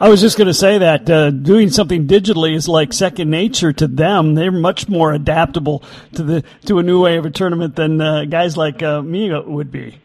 I 0.00 0.08
was 0.08 0.20
just 0.20 0.38
going 0.38 0.48
to 0.48 0.54
say 0.54 0.78
that 0.78 1.10
uh, 1.10 1.30
doing 1.30 1.70
something 1.70 2.06
digitally 2.06 2.54
is 2.54 2.68
like 2.68 2.92
second 2.92 3.30
nature 3.30 3.72
to 3.72 3.86
them. 3.88 4.34
They're 4.34 4.52
much 4.52 4.88
more 4.88 5.12
adaptable 5.12 5.82
to 6.14 6.22
the 6.22 6.44
to 6.66 6.78
a 6.78 6.82
new 6.82 7.02
way 7.02 7.16
of 7.16 7.26
a 7.26 7.30
tournament 7.30 7.76
than 7.76 8.00
uh, 8.00 8.24
guys 8.24 8.56
like 8.56 8.82
uh, 8.82 9.02
me 9.02 9.32
would 9.32 9.70
be. 9.70 9.98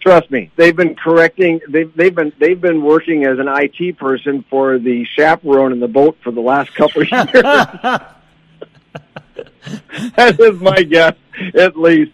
Trust 0.00 0.30
me, 0.30 0.50
they've 0.56 0.76
been 0.76 0.94
correcting. 0.96 1.60
They've 1.68 1.94
they've 1.94 2.14
been 2.14 2.32
they've 2.38 2.60
been 2.60 2.82
working 2.82 3.24
as 3.24 3.38
an 3.38 3.46
IT 3.48 3.98
person 3.98 4.44
for 4.50 4.78
the 4.78 5.04
chaperone 5.04 5.72
in 5.72 5.80
the 5.80 5.88
boat 5.88 6.18
for 6.22 6.30
the 6.30 6.42
last 6.42 6.74
couple 6.74 7.02
of 7.02 7.10
years. 7.10 7.30
that 10.16 10.38
is 10.40 10.60
my 10.60 10.82
guess, 10.82 11.14
at 11.54 11.76
least. 11.76 12.12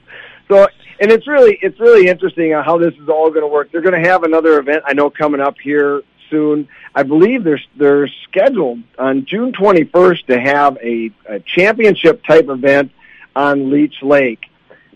So, 0.48 0.66
and 1.00 1.10
it's 1.10 1.26
really 1.26 1.58
it's 1.62 1.78
really 1.80 2.08
interesting 2.08 2.52
how 2.52 2.78
this 2.78 2.94
is 2.94 3.08
all 3.08 3.30
going 3.30 3.42
to 3.42 3.48
work. 3.48 3.72
They're 3.72 3.82
going 3.82 4.00
to 4.02 4.08
have 4.08 4.22
another 4.22 4.58
event 4.58 4.84
I 4.86 4.92
know 4.92 5.10
coming 5.10 5.40
up 5.40 5.56
here 5.62 6.02
soon. 6.28 6.68
I 6.94 7.02
believe 7.02 7.44
they're 7.44 7.60
they're 7.76 8.08
scheduled 8.28 8.80
on 8.98 9.26
June 9.26 9.52
21st 9.52 10.26
to 10.26 10.40
have 10.40 10.78
a, 10.82 11.10
a 11.28 11.40
championship 11.40 12.24
type 12.24 12.48
event 12.48 12.92
on 13.34 13.70
Leech 13.70 14.02
Lake. 14.02 14.46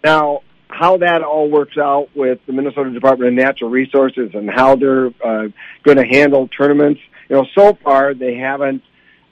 Now, 0.03 0.43
how 0.69 0.97
that 0.99 1.23
all 1.23 1.49
works 1.49 1.79
out 1.79 2.09
with 2.17 2.41
the 2.47 2.53
Minnesota 2.53 2.91
Department 2.91 3.29
of 3.29 3.35
Natural 3.35 3.71
Resources 3.71 4.31
and 4.35 4.51
how 4.51 4.77
they're 4.77 5.07
uh, 5.25 5.49
going 5.83 5.97
to 5.99 6.05
handle 6.05 6.49
tournaments, 6.49 7.01
you 7.29 7.37
know, 7.37 7.47
so 7.55 7.79
far 7.83 8.13
they 8.13 8.35
haven't 8.35 8.83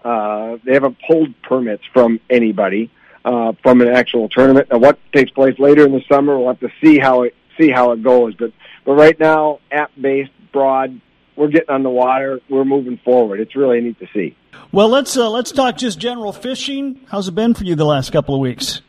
uh, 0.05 0.59
they 0.65 0.75
haven't 0.75 0.97
pulled 1.07 1.41
permits 1.43 1.85
from 1.93 2.21
anybody 2.29 2.91
uh, 3.25 3.53
from 3.63 3.81
an 3.81 3.89
actual 3.89 4.29
tournament. 4.29 4.69
Now, 4.71 4.79
what 4.79 4.99
takes 5.13 5.31
place 5.31 5.59
later 5.59 5.85
in 5.85 5.93
the 5.93 6.03
summer, 6.11 6.39
we'll 6.39 6.49
have 6.49 6.61
to 6.61 6.71
see 6.83 6.99
how 6.99 7.23
it 7.23 7.35
see 7.59 7.71
how 7.71 7.93
it 7.93 8.03
goes. 8.03 8.35
But 8.35 8.53
but 8.85 8.93
right 8.93 9.19
now, 9.19 9.61
app 9.71 9.93
based, 10.01 10.33
broad, 10.53 11.01
we're 11.37 11.49
getting 11.49 11.71
on 11.71 11.83
the 11.83 11.91
water. 11.91 12.41
We're 12.49 12.65
moving 12.65 12.99
forward. 13.05 13.41
It's 13.41 13.55
really 13.55 13.81
neat 13.81 13.99
to 14.01 14.09
see. 14.13 14.37
Well, 14.71 14.89
let's 14.89 15.17
uh, 15.17 15.31
let's 15.31 15.53
talk 15.53 15.77
just 15.77 15.99
general 15.99 16.33
fishing. 16.33 17.01
How's 17.09 17.29
it 17.29 17.35
been 17.35 17.55
for 17.55 17.65
you 17.65 17.75
the 17.75 17.85
last 17.85 18.11
couple 18.13 18.35
of 18.35 18.41
weeks? 18.41 18.81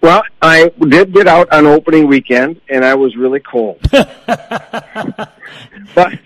Well, 0.00 0.22
I 0.40 0.70
did 0.78 1.12
get 1.12 1.26
out 1.26 1.52
on 1.52 1.66
opening 1.66 2.06
weekend, 2.06 2.60
and 2.68 2.84
I 2.84 2.94
was 2.94 3.16
really 3.16 3.40
cold. 3.40 3.80
but 3.90 5.28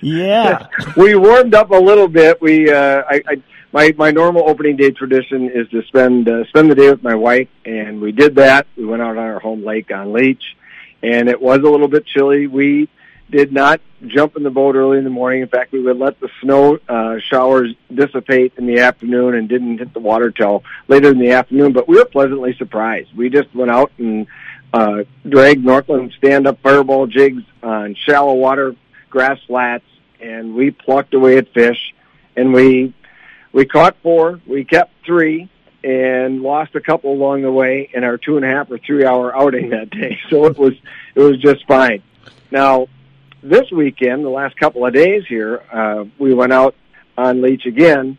yeah, 0.02 0.66
we 0.96 1.14
warmed 1.14 1.54
up 1.54 1.70
a 1.70 1.76
little 1.76 2.08
bit. 2.08 2.42
We, 2.42 2.70
uh, 2.70 3.02
I, 3.08 3.22
I, 3.26 3.42
my 3.72 3.94
my 3.96 4.10
normal 4.10 4.48
opening 4.48 4.76
day 4.76 4.90
tradition 4.90 5.50
is 5.50 5.68
to 5.70 5.82
spend 5.84 6.28
uh, 6.28 6.44
spend 6.46 6.70
the 6.70 6.74
day 6.74 6.90
with 6.90 7.02
my 7.02 7.14
wife, 7.14 7.48
and 7.64 8.00
we 8.00 8.12
did 8.12 8.36
that. 8.36 8.66
We 8.76 8.84
went 8.84 9.02
out 9.02 9.16
on 9.16 9.18
our 9.18 9.38
home 9.40 9.64
lake 9.64 9.90
on 9.90 10.12
Leech, 10.12 10.56
and 11.02 11.28
it 11.28 11.40
was 11.40 11.58
a 11.58 11.70
little 11.70 11.88
bit 11.88 12.06
chilly. 12.06 12.46
We 12.46 12.88
did 13.30 13.52
not 13.52 13.80
jump 14.06 14.36
in 14.36 14.42
the 14.42 14.50
boat 14.50 14.76
early 14.76 14.98
in 14.98 15.04
the 15.04 15.10
morning. 15.10 15.40
In 15.40 15.48
fact, 15.48 15.72
we 15.72 15.80
would 15.80 15.98
let 15.98 16.20
the 16.20 16.28
snow 16.42 16.78
uh, 16.86 17.18
showers 17.18 17.74
dissipate 17.92 18.52
in 18.58 18.66
the 18.66 18.80
afternoon 18.80 19.34
and 19.34 19.48
didn't 19.48 19.78
hit 19.78 19.94
the 19.94 20.00
water 20.00 20.30
till 20.30 20.64
later 20.86 21.10
in 21.10 21.18
the 21.18 21.30
afternoon. 21.30 21.72
But 21.72 21.88
we 21.88 21.96
were 21.96 22.04
pleasantly 22.04 22.54
surprised. 22.56 23.16
We 23.16 23.30
just 23.30 23.54
went 23.54 23.70
out 23.70 23.90
and 23.96 24.26
uh, 24.74 25.04
dragged 25.26 25.64
Northland 25.64 26.12
stand-up 26.18 26.60
fireball 26.62 27.06
jigs 27.06 27.42
on 27.62 27.94
shallow 27.94 28.34
water 28.34 28.76
grass 29.08 29.38
flats, 29.46 29.84
and 30.20 30.54
we 30.54 30.70
plucked 30.70 31.14
away 31.14 31.38
at 31.38 31.52
fish, 31.54 31.94
and 32.36 32.52
we 32.52 32.92
we 33.52 33.66
caught 33.66 33.96
four, 34.02 34.40
we 34.46 34.64
kept 34.64 34.92
three, 35.04 35.48
and 35.84 36.42
lost 36.42 36.74
a 36.74 36.80
couple 36.80 37.12
along 37.12 37.42
the 37.42 37.52
way 37.52 37.90
in 37.92 38.04
our 38.04 38.16
two 38.16 38.36
and 38.36 38.44
a 38.44 38.48
half 38.48 38.70
or 38.70 38.78
three 38.78 39.04
hour 39.04 39.36
outing 39.36 39.70
that 39.70 39.90
day. 39.90 40.18
So 40.30 40.46
it 40.46 40.56
was 40.56 40.74
it 41.14 41.20
was 41.20 41.38
just 41.38 41.66
fine. 41.66 42.02
Now 42.50 42.88
this 43.42 43.70
weekend, 43.72 44.24
the 44.24 44.30
last 44.30 44.56
couple 44.56 44.86
of 44.86 44.94
days 44.94 45.24
here, 45.28 45.62
uh, 45.72 46.04
we 46.18 46.32
went 46.32 46.52
out 46.52 46.74
on 47.18 47.42
Leech 47.42 47.66
again. 47.66 48.18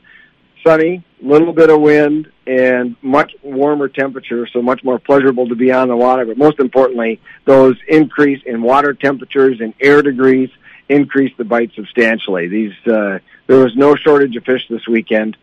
Sunny, 0.65 1.03
little 1.21 1.51
bit 1.51 1.69
of 1.69 1.81
wind, 1.81 2.31
and 2.47 2.95
much 3.01 3.33
warmer 3.41 3.89
temperature, 3.89 4.47
so 4.47 4.61
much 4.61 4.83
more 4.83 4.97
pleasurable 4.97 5.47
to 5.47 5.55
be 5.55 5.71
on 5.71 5.89
the 5.89 5.95
water. 5.95 6.25
But 6.25 6.37
most 6.37 6.59
importantly, 6.59 7.19
those 7.45 7.75
increase 7.87 8.41
in 8.45 8.61
water 8.61 8.93
temperatures 8.93 9.59
and 9.59 9.73
air 9.81 10.01
degrees 10.01 10.49
increase 10.89 11.33
the 11.37 11.43
bite 11.43 11.71
substantially. 11.75 12.47
These 12.47 12.73
uh, 12.85 13.19
there 13.47 13.59
was 13.59 13.75
no 13.75 13.95
shortage 13.95 14.35
of 14.35 14.43
fish 14.43 14.67
this 14.69 14.87
weekend. 14.87 15.37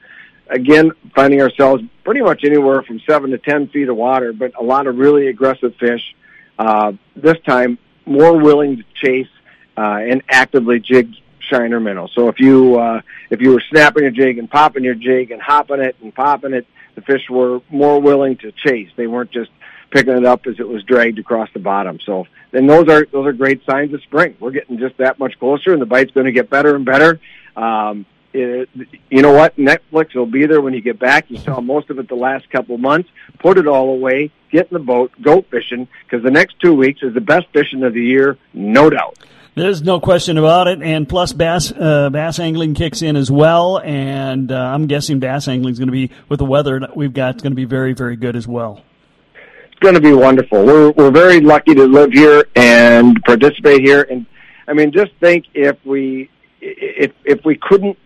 Again, 0.48 0.90
finding 1.14 1.40
ourselves 1.40 1.82
pretty 2.04 2.22
much 2.22 2.44
anywhere 2.44 2.82
from 2.82 3.00
seven 3.08 3.30
to 3.30 3.38
ten 3.38 3.68
feet 3.68 3.88
of 3.88 3.96
water, 3.96 4.32
but 4.32 4.52
a 4.58 4.64
lot 4.64 4.86
of 4.86 4.96
really 4.96 5.28
aggressive 5.28 5.74
fish. 5.76 6.14
Uh, 6.58 6.92
this 7.16 7.38
time, 7.46 7.78
more 8.04 8.36
willing 8.36 8.78
to 8.78 8.84
chase 8.94 9.28
uh, 9.76 9.98
and 10.02 10.22
actively 10.28 10.80
jig 10.80 11.14
shiner 11.38 11.80
minnow. 11.80 12.08
So 12.14 12.28
if 12.28 12.38
you 12.38 12.78
uh, 12.78 13.00
if 13.30 13.40
you 13.40 13.52
were 13.52 13.62
snapping 13.70 14.02
your 14.02 14.12
jig 14.12 14.38
and 14.38 14.50
popping 14.50 14.84
your 14.84 14.94
jig 14.94 15.30
and 15.30 15.40
hopping 15.40 15.80
it 15.80 15.96
and 16.02 16.14
popping 16.14 16.52
it, 16.52 16.66
the 16.94 17.02
fish 17.02 17.28
were 17.30 17.60
more 17.70 18.00
willing 18.00 18.36
to 18.38 18.52
chase. 18.52 18.90
They 18.96 19.06
weren't 19.06 19.30
just 19.30 19.50
picking 19.90 20.16
it 20.16 20.24
up 20.24 20.46
as 20.46 20.58
it 20.58 20.68
was 20.68 20.82
dragged 20.84 21.18
across 21.18 21.48
the 21.52 21.58
bottom. 21.58 21.98
So 22.04 22.26
then 22.50 22.66
those 22.66 22.88
are 22.88 23.06
those 23.12 23.26
are 23.26 23.32
great 23.32 23.64
signs 23.64 23.92
of 23.94 24.02
spring. 24.02 24.36
We're 24.40 24.50
getting 24.50 24.78
just 24.78 24.96
that 24.98 25.18
much 25.18 25.38
closer, 25.38 25.72
and 25.72 25.80
the 25.80 25.86
bite's 25.86 26.10
going 26.12 26.26
to 26.26 26.32
get 26.32 26.50
better 26.50 26.74
and 26.74 26.84
better. 26.84 27.20
Um, 27.56 28.06
it, 28.32 28.68
you 29.10 29.22
know 29.22 29.32
what? 29.32 29.56
Netflix 29.56 30.14
will 30.14 30.26
be 30.26 30.46
there 30.46 30.60
when 30.60 30.72
you 30.72 30.80
get 30.80 30.98
back. 30.98 31.30
You 31.30 31.38
saw 31.38 31.60
most 31.60 31.90
of 31.90 31.98
it 31.98 32.08
the 32.08 32.14
last 32.14 32.48
couple 32.50 32.78
months. 32.78 33.08
Put 33.40 33.58
it 33.58 33.66
all 33.66 33.90
away. 33.90 34.30
Get 34.50 34.70
in 34.70 34.74
the 34.74 34.84
boat. 34.84 35.12
Go 35.20 35.42
fishing 35.42 35.88
because 36.04 36.22
the 36.22 36.30
next 36.30 36.60
two 36.60 36.74
weeks 36.74 37.02
is 37.02 37.14
the 37.14 37.20
best 37.20 37.46
fishing 37.52 37.82
of 37.82 37.94
the 37.94 38.02
year, 38.02 38.38
no 38.52 38.88
doubt. 38.90 39.18
There's 39.56 39.82
no 39.82 39.98
question 39.98 40.38
about 40.38 40.68
it, 40.68 40.80
and 40.80 41.08
plus 41.08 41.32
bass 41.32 41.72
uh, 41.72 42.08
bass 42.10 42.38
angling 42.38 42.74
kicks 42.74 43.02
in 43.02 43.16
as 43.16 43.32
well, 43.32 43.80
and 43.80 44.50
uh, 44.52 44.54
I'm 44.54 44.86
guessing 44.86 45.18
bass 45.18 45.48
angling 45.48 45.72
is 45.72 45.78
going 45.78 45.88
to 45.88 45.92
be 45.92 46.10
with 46.28 46.38
the 46.38 46.44
weather 46.44 46.80
we've 46.94 47.12
got. 47.12 47.42
Going 47.42 47.50
to 47.50 47.56
be 47.56 47.64
very 47.64 47.92
very 47.92 48.14
good 48.14 48.36
as 48.36 48.46
well. 48.46 48.84
It's 49.80 49.84
going 49.90 49.94
to 49.94 50.00
be 50.02 50.12
wonderful. 50.12 50.62
We're 50.62 50.90
we're 50.90 51.10
very 51.10 51.40
lucky 51.40 51.74
to 51.74 51.86
live 51.86 52.12
here 52.12 52.44
and 52.54 53.18
participate 53.24 53.80
here, 53.80 54.06
and 54.10 54.26
I 54.68 54.74
mean, 54.74 54.92
just 54.92 55.10
think 55.20 55.46
if 55.54 55.74
we 55.86 56.28
if 56.60 57.12
if 57.24 57.46
we 57.46 57.56
couldn't 57.56 57.96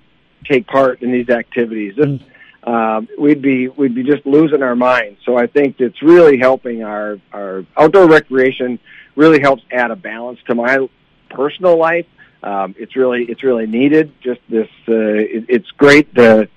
take 0.49 0.69
part 0.69 1.03
in 1.03 1.11
these 1.11 1.31
activities, 1.31 1.97
mm. 1.97 2.23
um, 2.63 3.09
we'd 3.19 3.43
be 3.43 3.67
we'd 3.67 3.93
be 3.93 4.05
just 4.05 4.25
losing 4.25 4.63
our 4.63 4.77
minds. 4.77 5.19
So 5.25 5.37
I 5.37 5.49
think 5.49 5.81
it's 5.81 6.01
really 6.01 6.39
helping 6.39 6.85
our 6.85 7.19
our 7.33 7.67
outdoor 7.77 8.07
recreation. 8.09 8.79
Really 9.17 9.41
helps 9.41 9.65
add 9.73 9.91
a 9.91 9.97
balance 9.97 10.39
to 10.47 10.55
my 10.55 10.89
personal 11.31 11.77
life. 11.77 12.07
Um, 12.45 12.77
it's 12.79 12.95
really 12.95 13.25
it's 13.25 13.43
really 13.43 13.67
needed. 13.67 14.13
Just 14.21 14.43
this, 14.49 14.69
uh, 14.87 14.95
it, 14.95 15.47
it's 15.49 15.71
great 15.73 16.15
to 16.15 16.49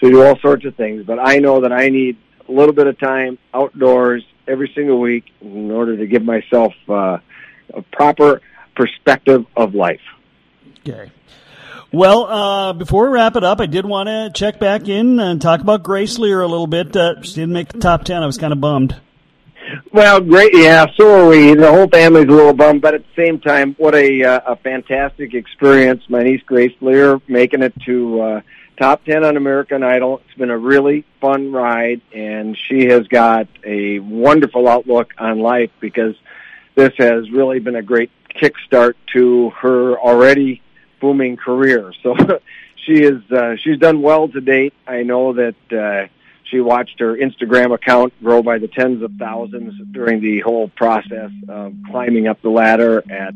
to 0.00 0.10
do 0.10 0.24
all 0.24 0.36
sorts 0.40 0.64
of 0.64 0.74
things. 0.74 1.06
But 1.06 1.20
I 1.20 1.36
know 1.36 1.60
that 1.60 1.70
I 1.70 1.90
need 1.90 2.16
a 2.48 2.50
little 2.50 2.74
bit 2.74 2.88
of 2.88 2.98
time 2.98 3.38
outdoors 3.54 4.24
every 4.46 4.70
single 4.74 5.00
week 5.00 5.24
in 5.40 5.70
order 5.70 5.96
to 5.96 6.06
give 6.06 6.24
myself 6.24 6.72
uh, 6.88 7.18
a 7.72 7.82
proper 7.92 8.40
perspective 8.74 9.46
of 9.56 9.74
life. 9.74 10.00
Okay. 10.86 11.10
Well, 11.92 12.24
uh, 12.24 12.72
before 12.72 13.08
we 13.08 13.14
wrap 13.14 13.36
it 13.36 13.44
up, 13.44 13.60
I 13.60 13.66
did 13.66 13.86
want 13.86 14.08
to 14.08 14.30
check 14.34 14.58
back 14.58 14.88
in 14.88 15.20
and 15.20 15.40
talk 15.40 15.60
about 15.60 15.84
Grace 15.84 16.18
Leer 16.18 16.40
a 16.40 16.48
little 16.48 16.66
bit. 16.66 16.96
Uh, 16.96 17.22
she 17.22 17.34
didn't 17.34 17.52
make 17.52 17.68
the 17.68 17.78
top 17.78 18.04
ten. 18.04 18.22
I 18.22 18.26
was 18.26 18.36
kind 18.36 18.52
of 18.52 18.60
bummed. 18.60 19.00
Well, 19.92 20.20
great. 20.20 20.50
Yeah, 20.54 20.86
so 20.96 21.24
are 21.24 21.28
we. 21.28 21.54
The 21.54 21.70
whole 21.70 21.88
family's 21.88 22.28
a 22.28 22.32
little 22.32 22.52
bummed, 22.52 22.82
but 22.82 22.94
at 22.94 23.02
the 23.02 23.24
same 23.24 23.40
time, 23.40 23.74
what 23.78 23.94
a 23.94 24.24
uh, 24.24 24.40
a 24.52 24.56
fantastic 24.56 25.34
experience. 25.34 26.02
My 26.08 26.22
niece 26.22 26.42
Grace 26.44 26.74
Leer 26.80 27.20
making 27.28 27.62
it 27.62 27.72
to 27.86 28.20
uh, 28.20 28.40
top 28.78 29.04
ten 29.04 29.24
on 29.24 29.36
American 29.36 29.82
Idol. 29.82 30.20
It's 30.26 30.38
been 30.38 30.50
a 30.50 30.58
really 30.58 31.04
fun 31.20 31.52
ride, 31.52 32.00
and 32.12 32.56
she 32.56 32.86
has 32.86 33.06
got 33.08 33.48
a 33.64 33.98
wonderful 34.00 34.68
outlook 34.68 35.12
on 35.18 35.40
life 35.40 35.70
because 35.80 36.14
this 36.74 36.92
has 36.98 37.30
really 37.30 37.60
been 37.60 37.76
a 37.76 37.82
great 37.82 38.10
kickstart 38.34 38.94
to 39.12 39.50
her 39.50 39.98
already 39.98 40.62
booming 41.00 41.36
career. 41.36 41.92
So 42.02 42.14
she 42.86 43.02
is 43.02 43.22
uh, 43.30 43.56
she's 43.56 43.78
done 43.78 44.02
well 44.02 44.28
to 44.28 44.40
date. 44.42 44.74
I 44.86 45.04
know 45.04 45.32
that 45.32 45.54
uh, 45.72 46.08
she 46.50 46.60
watched 46.60 47.00
her 47.00 47.16
Instagram 47.16 47.72
account 47.72 48.12
grow 48.22 48.42
by 48.42 48.58
the 48.58 48.68
tens 48.68 49.02
of 49.02 49.12
thousands 49.18 49.72
during 49.90 50.20
the 50.20 50.40
whole 50.40 50.68
process 50.68 51.30
of 51.48 51.74
climbing 51.90 52.28
up 52.28 52.42
the 52.42 52.50
ladder 52.50 53.02
at 53.10 53.32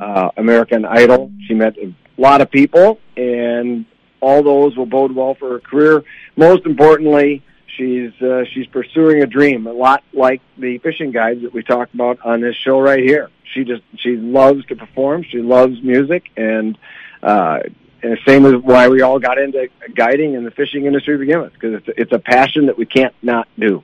uh, 0.00 0.30
American 0.36 0.84
Idol. 0.84 1.32
She 1.46 1.54
met 1.54 1.76
a 1.78 1.94
lot 2.18 2.42
of 2.42 2.50
people, 2.50 2.98
and 3.16 3.86
all 4.22 4.42
those 4.42 4.76
will 4.76 4.86
bode 4.86 5.12
well 5.12 5.34
for 5.34 5.50
her 5.50 5.58
career. 5.58 6.04
Most 6.36 6.64
importantly, 6.64 7.42
she's 7.76 8.12
uh, 8.22 8.44
she's 8.52 8.66
pursuing 8.68 9.22
a 9.22 9.26
dream, 9.26 9.66
a 9.66 9.72
lot 9.72 10.02
like 10.14 10.40
the 10.56 10.78
fishing 10.78 11.10
guides 11.10 11.42
that 11.42 11.52
we 11.52 11.62
talked 11.62 11.92
about 11.92 12.24
on 12.24 12.40
this 12.40 12.56
show 12.56 12.80
right 12.80 13.02
here. 13.02 13.28
She 13.52 13.64
just 13.64 13.82
she 13.96 14.16
loves 14.16 14.64
to 14.66 14.76
perform. 14.76 15.24
She 15.28 15.38
loves 15.38 15.82
music, 15.82 16.30
and 16.36 16.78
uh, 17.22 17.58
and 18.02 18.18
same 18.26 18.46
as 18.46 18.54
why 18.62 18.88
we 18.88 19.02
all 19.02 19.18
got 19.18 19.38
into 19.38 19.68
guiding 19.94 20.34
in 20.34 20.44
the 20.44 20.50
fishing 20.52 20.86
industry 20.86 21.14
to 21.14 21.18
begin 21.18 21.42
with, 21.42 21.52
because 21.52 21.74
it's, 21.74 21.98
it's 21.98 22.12
a 22.12 22.18
passion 22.18 22.66
that 22.66 22.78
we 22.78 22.86
can't 22.86 23.14
not 23.22 23.48
do. 23.58 23.82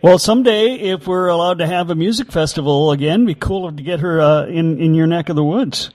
Well, 0.00 0.18
someday, 0.18 0.74
if 0.74 1.08
we're 1.08 1.26
allowed 1.26 1.58
to 1.58 1.66
have 1.66 1.90
a 1.90 1.96
music 1.96 2.30
festival 2.30 2.92
again, 2.92 3.22
it'd 3.22 3.26
be 3.26 3.34
cool 3.34 3.72
to 3.72 3.82
get 3.82 4.00
her 4.00 4.20
uh, 4.20 4.46
in 4.46 4.78
in 4.78 4.94
your 4.94 5.08
neck 5.08 5.28
of 5.28 5.34
the 5.34 5.44
woods. 5.44 5.90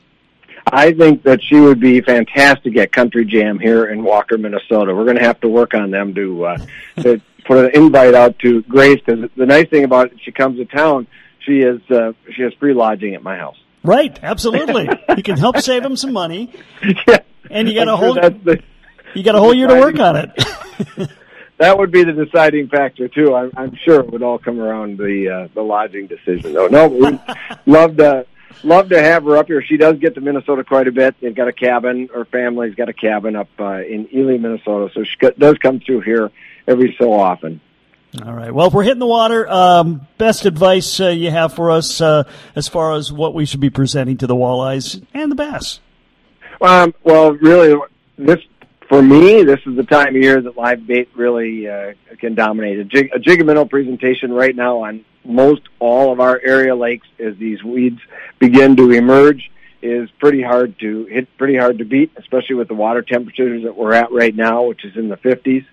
I 0.71 0.93
think 0.93 1.23
that 1.23 1.41
she 1.43 1.59
would 1.59 1.79
be 1.79 2.01
fantastic 2.01 2.77
at 2.77 2.91
Country 2.91 3.25
Jam 3.25 3.59
here 3.59 3.85
in 3.85 4.03
Walker, 4.03 4.37
Minnesota. 4.37 4.95
We're 4.95 5.05
going 5.05 5.17
to 5.17 5.23
have 5.23 5.39
to 5.41 5.49
work 5.49 5.73
on 5.73 5.91
them 5.91 6.13
to 6.15 6.45
uh, 6.45 6.57
to 7.01 7.21
put 7.45 7.65
an 7.65 7.71
invite 7.73 8.13
out 8.13 8.39
to 8.39 8.61
Grace 8.63 8.99
because 9.05 9.29
the 9.35 9.45
nice 9.45 9.69
thing 9.69 9.83
about 9.83 10.11
it, 10.11 10.19
she 10.23 10.31
comes 10.31 10.57
to 10.57 10.65
town, 10.65 11.07
she 11.39 11.59
is 11.59 11.81
uh, 11.91 12.13
she 12.35 12.43
has 12.43 12.53
free 12.53 12.73
lodging 12.73 13.15
at 13.15 13.23
my 13.23 13.37
house. 13.37 13.57
Right, 13.83 14.17
absolutely. 14.23 14.87
you 15.17 15.23
can 15.23 15.37
help 15.37 15.57
save 15.59 15.83
them 15.83 15.97
some 15.97 16.13
money. 16.13 16.53
Yeah, 17.07 17.19
and 17.49 17.67
you 17.67 17.75
got 17.75 17.87
a 17.87 17.97
whole 17.97 18.13
the- 18.13 18.63
you 19.13 19.23
got 19.23 19.35
a 19.35 19.39
whole 19.39 19.53
year 19.53 19.67
to 19.67 19.75
work 19.75 19.99
on 19.99 20.15
it. 20.15 20.31
that 21.57 21.77
would 21.77 21.91
be 21.91 22.03
the 22.03 22.13
deciding 22.13 22.67
factor 22.67 23.07
too. 23.07 23.35
I'm, 23.35 23.51
I'm 23.55 23.75
sure 23.75 23.99
it 23.99 24.11
would 24.11 24.23
all 24.23 24.39
come 24.39 24.59
around 24.59 24.97
the 24.97 25.29
uh, 25.29 25.47
the 25.53 25.61
lodging 25.61 26.07
decision. 26.07 26.53
though. 26.53 26.67
no, 26.67 26.87
we 26.87 27.19
love 27.65 27.97
to 27.97 28.25
love 28.63 28.89
to 28.89 29.01
have 29.01 29.23
her 29.23 29.37
up 29.37 29.47
here. 29.47 29.61
She 29.61 29.77
does 29.77 29.97
get 29.99 30.15
to 30.15 30.21
Minnesota 30.21 30.63
quite 30.63 30.87
a 30.87 30.91
bit. 30.91 31.15
They've 31.21 31.35
got 31.35 31.47
a 31.47 31.53
cabin. 31.53 32.09
Her 32.13 32.25
family's 32.25 32.75
got 32.75 32.89
a 32.89 32.93
cabin 32.93 33.35
up 33.35 33.49
uh, 33.59 33.83
in 33.83 34.07
Ely, 34.13 34.37
Minnesota, 34.37 34.91
so 34.93 35.03
she 35.03 35.17
does 35.37 35.57
come 35.57 35.79
through 35.79 36.01
here 36.01 36.31
every 36.67 36.95
so 36.99 37.13
often. 37.13 37.61
All 38.23 38.33
right. 38.33 38.53
Well, 38.53 38.67
if 38.67 38.73
we're 38.73 38.83
hitting 38.83 38.99
the 38.99 39.07
water, 39.07 39.49
um, 39.49 40.07
best 40.19 40.45
advice 40.45 40.99
uh, 40.99 41.09
you 41.09 41.31
have 41.31 41.53
for 41.53 41.71
us 41.71 41.99
uh, 41.99 42.25
as 42.55 42.67
far 42.67 42.93
as 42.93 43.11
what 43.11 43.33
we 43.33 43.45
should 43.45 43.59
be 43.59 43.71
presenting 43.71 44.17
to 44.17 44.27
the 44.27 44.35
walleyes 44.35 45.03
and 45.15 45.31
the 45.31 45.35
bass? 45.35 45.79
Um, 46.61 46.93
well, 47.03 47.33
really, 47.33 47.75
this 48.17 48.39
for 48.87 49.01
me, 49.01 49.41
this 49.41 49.59
is 49.65 49.75
the 49.75 49.83
time 49.83 50.15
of 50.15 50.21
year 50.21 50.39
that 50.39 50.55
live 50.55 50.85
bait 50.85 51.09
really 51.15 51.67
uh, 51.67 51.93
can 52.19 52.35
dominate. 52.35 52.79
A 52.79 52.83
jig, 52.83 53.09
a 53.13 53.17
jig 53.17 53.43
minnow 53.43 53.65
presentation 53.65 54.31
right 54.31 54.55
now 54.55 54.83
on 54.83 55.03
most 55.25 55.61
all 55.79 56.11
of 56.11 56.19
our 56.19 56.39
area 56.43 56.75
lakes 56.75 57.07
as 57.19 57.35
these 57.37 57.63
weeds 57.63 57.99
begin 58.39 58.75
to 58.77 58.91
emerge 58.91 59.49
is 59.81 60.09
pretty 60.19 60.41
hard 60.41 60.79
to 60.79 61.05
hit, 61.05 61.27
pretty 61.37 61.57
hard 61.57 61.77
to 61.77 61.85
beat, 61.85 62.11
especially 62.15 62.55
with 62.55 62.69
the 62.69 62.73
water 62.73 63.01
temperatures 63.01 63.63
that 63.63 63.75
we're 63.75 63.93
at 63.93 64.11
right 64.11 64.35
now, 64.35 64.63
which 64.63 64.85
is 64.85 64.95
in 64.95 65.09
the 65.09 65.17
50s. 65.17 65.65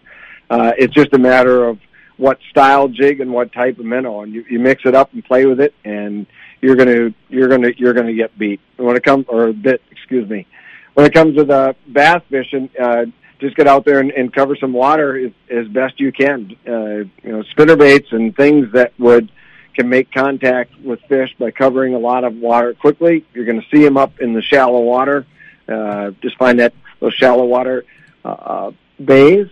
Uh, 0.50 0.72
it's 0.76 0.92
just 0.92 1.12
a 1.14 1.18
matter 1.18 1.64
of 1.64 1.78
what 2.16 2.38
style 2.50 2.88
jig 2.88 3.20
and 3.20 3.32
what 3.32 3.52
type 3.52 3.78
of 3.78 3.84
minnow, 3.84 4.22
and 4.22 4.34
you, 4.34 4.44
you 4.50 4.58
mix 4.58 4.82
it 4.84 4.94
up 4.94 5.12
and 5.12 5.24
play 5.24 5.46
with 5.46 5.60
it, 5.60 5.74
and 5.84 6.26
you're 6.60 6.76
gonna 6.76 7.14
you're 7.28 7.48
gonna 7.48 7.70
you're 7.76 7.94
gonna 7.94 8.12
get 8.12 8.36
beat. 8.36 8.60
When 8.76 8.96
it 8.96 9.04
comes 9.04 9.24
or 9.28 9.52
bit, 9.52 9.80
excuse 9.90 10.28
me, 10.28 10.46
when 10.94 11.06
it 11.06 11.14
comes 11.14 11.36
to 11.36 11.44
the 11.44 11.76
bass 11.88 12.20
fishing, 12.28 12.68
uh, 12.78 13.06
just 13.40 13.56
get 13.56 13.66
out 13.66 13.84
there 13.84 14.00
and, 14.00 14.10
and 14.10 14.32
cover 14.32 14.54
some 14.56 14.72
water 14.72 15.16
as, 15.16 15.32
as 15.48 15.66
best 15.68 15.98
you 15.98 16.12
can. 16.12 16.56
Uh, 16.66 17.06
you 17.22 17.32
know, 17.32 17.42
spinner 17.44 17.76
baits 17.76 18.08
and 18.10 18.36
things 18.36 18.70
that 18.72 18.92
would 18.98 19.30
can 19.74 19.88
make 19.88 20.12
contact 20.12 20.78
with 20.80 21.00
fish 21.09 21.35
by 21.38 21.50
covering 21.50 21.94
a 21.94 21.98
lot 21.98 22.24
of 22.24 22.37
water 22.37 22.74
quickly. 22.74 23.24
You're 23.33 23.44
going 23.44 23.61
to 23.61 23.66
see 23.74 23.83
them 23.83 23.96
up 23.96 24.20
in 24.20 24.33
the 24.33 24.42
shallow 24.42 24.80
water. 24.80 25.26
Uh, 25.68 26.11
just 26.22 26.37
find 26.37 26.59
that 26.61 26.74
those 26.98 27.14
shallow 27.14 27.44
water 27.44 27.85
uh, 28.24 28.28
uh, 28.28 28.70
bays 29.02 29.46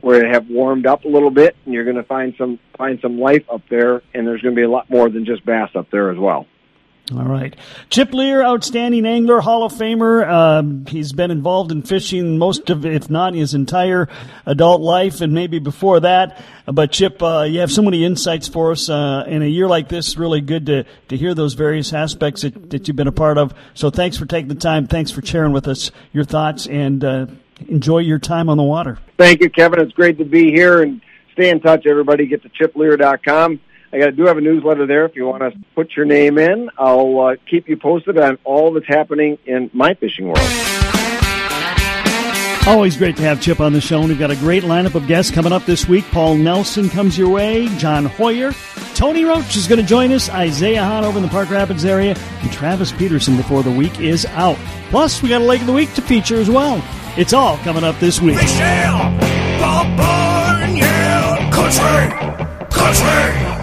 where 0.00 0.20
they 0.20 0.28
have 0.28 0.48
warmed 0.48 0.86
up 0.86 1.04
a 1.04 1.08
little 1.08 1.30
bit, 1.30 1.56
and 1.64 1.74
you're 1.74 1.84
going 1.84 1.96
to 1.96 2.02
find 2.02 2.34
some 2.36 2.58
find 2.76 3.00
some 3.00 3.18
life 3.18 3.44
up 3.50 3.62
there. 3.68 4.02
And 4.12 4.26
there's 4.26 4.42
going 4.42 4.54
to 4.54 4.58
be 4.58 4.64
a 4.64 4.70
lot 4.70 4.88
more 4.90 5.08
than 5.08 5.24
just 5.24 5.44
bass 5.44 5.70
up 5.74 5.90
there 5.90 6.10
as 6.10 6.18
well. 6.18 6.46
All 7.12 7.24
right. 7.24 7.54
Chip 7.90 8.14
Leer, 8.14 8.42
outstanding 8.42 9.04
angler, 9.04 9.40
Hall 9.40 9.64
of 9.64 9.74
Famer. 9.74 10.26
Um, 10.26 10.86
he's 10.86 11.12
been 11.12 11.30
involved 11.30 11.70
in 11.70 11.82
fishing 11.82 12.38
most 12.38 12.70
of, 12.70 12.86
if 12.86 13.10
not 13.10 13.34
his 13.34 13.52
entire 13.52 14.08
adult 14.46 14.80
life 14.80 15.20
and 15.20 15.34
maybe 15.34 15.58
before 15.58 16.00
that. 16.00 16.42
But 16.64 16.92
Chip, 16.92 17.22
uh, 17.22 17.42
you 17.42 17.60
have 17.60 17.70
so 17.70 17.82
many 17.82 18.06
insights 18.06 18.48
for 18.48 18.70
us. 18.72 18.88
Uh, 18.88 19.24
in 19.26 19.42
a 19.42 19.46
year 19.46 19.66
like 19.66 19.90
this, 19.90 20.16
really 20.16 20.40
good 20.40 20.64
to, 20.66 20.84
to 21.08 21.16
hear 21.16 21.34
those 21.34 21.52
various 21.52 21.92
aspects 21.92 22.40
that, 22.40 22.70
that 22.70 22.88
you've 22.88 22.96
been 22.96 23.06
a 23.06 23.12
part 23.12 23.36
of. 23.36 23.52
So 23.74 23.90
thanks 23.90 24.16
for 24.16 24.24
taking 24.24 24.48
the 24.48 24.54
time. 24.54 24.86
Thanks 24.86 25.10
for 25.10 25.20
sharing 25.20 25.52
with 25.52 25.68
us 25.68 25.90
your 26.14 26.24
thoughts 26.24 26.66
and, 26.66 27.04
uh, 27.04 27.26
enjoy 27.68 27.98
your 27.98 28.18
time 28.18 28.48
on 28.48 28.56
the 28.56 28.62
water. 28.62 28.98
Thank 29.18 29.40
you, 29.42 29.50
Kevin. 29.50 29.78
It's 29.80 29.92
great 29.92 30.16
to 30.18 30.24
be 30.24 30.50
here 30.50 30.82
and 30.82 31.02
stay 31.32 31.50
in 31.50 31.60
touch, 31.60 31.86
everybody. 31.86 32.26
Get 32.26 32.42
to 32.42 32.48
chipleer.com. 32.48 33.60
I 33.94 33.98
got 33.98 34.16
do 34.16 34.26
have 34.26 34.36
a 34.36 34.40
newsletter 34.40 34.86
there. 34.86 35.04
If 35.04 35.14
you 35.14 35.24
want 35.24 35.42
to 35.42 35.56
put 35.76 35.94
your 35.94 36.04
name 36.04 36.36
in, 36.36 36.68
I'll 36.76 37.20
uh, 37.20 37.36
keep 37.48 37.68
you 37.68 37.76
posted 37.76 38.18
on 38.18 38.38
all 38.42 38.72
that's 38.72 38.88
happening 38.88 39.38
in 39.46 39.70
my 39.72 39.94
fishing 39.94 40.26
world. 40.26 40.40
Always 42.66 42.96
great 42.96 43.16
to 43.18 43.22
have 43.22 43.40
Chip 43.40 43.60
on 43.60 43.72
the 43.72 43.80
show, 43.80 44.00
and 44.00 44.08
we've 44.08 44.18
got 44.18 44.32
a 44.32 44.36
great 44.36 44.64
lineup 44.64 44.96
of 44.96 45.06
guests 45.06 45.30
coming 45.30 45.52
up 45.52 45.64
this 45.64 45.86
week. 45.86 46.04
Paul 46.06 46.34
Nelson 46.34 46.88
comes 46.88 47.16
your 47.16 47.28
way, 47.28 47.68
John 47.76 48.06
Hoyer, 48.06 48.52
Tony 48.96 49.24
Roach 49.24 49.54
is 49.54 49.68
going 49.68 49.80
to 49.80 49.86
join 49.86 50.10
us, 50.10 50.28
Isaiah 50.28 50.82
Hahn 50.82 51.04
over 51.04 51.18
in 51.18 51.22
the 51.22 51.28
Park 51.28 51.50
Rapids 51.50 51.84
area, 51.84 52.16
and 52.40 52.52
Travis 52.52 52.90
Peterson 52.90 53.36
before 53.36 53.62
the 53.62 53.70
week 53.70 54.00
is 54.00 54.26
out. 54.26 54.56
Plus, 54.90 55.22
we 55.22 55.28
got 55.28 55.40
a 55.40 55.44
Lake 55.44 55.60
of 55.60 55.68
the 55.68 55.72
Week 55.72 55.92
to 55.94 56.02
feature 56.02 56.36
as 56.36 56.50
well. 56.50 56.82
It's 57.16 57.32
all 57.32 57.58
coming 57.58 57.84
up 57.84 58.00
this 58.00 58.20
week. 58.20 58.36
Michelle, 58.36 59.18
Bob 59.60 59.96
Barn, 59.96 60.76
yeah, 60.76 61.50
country, 61.52 62.68
country. 62.70 63.53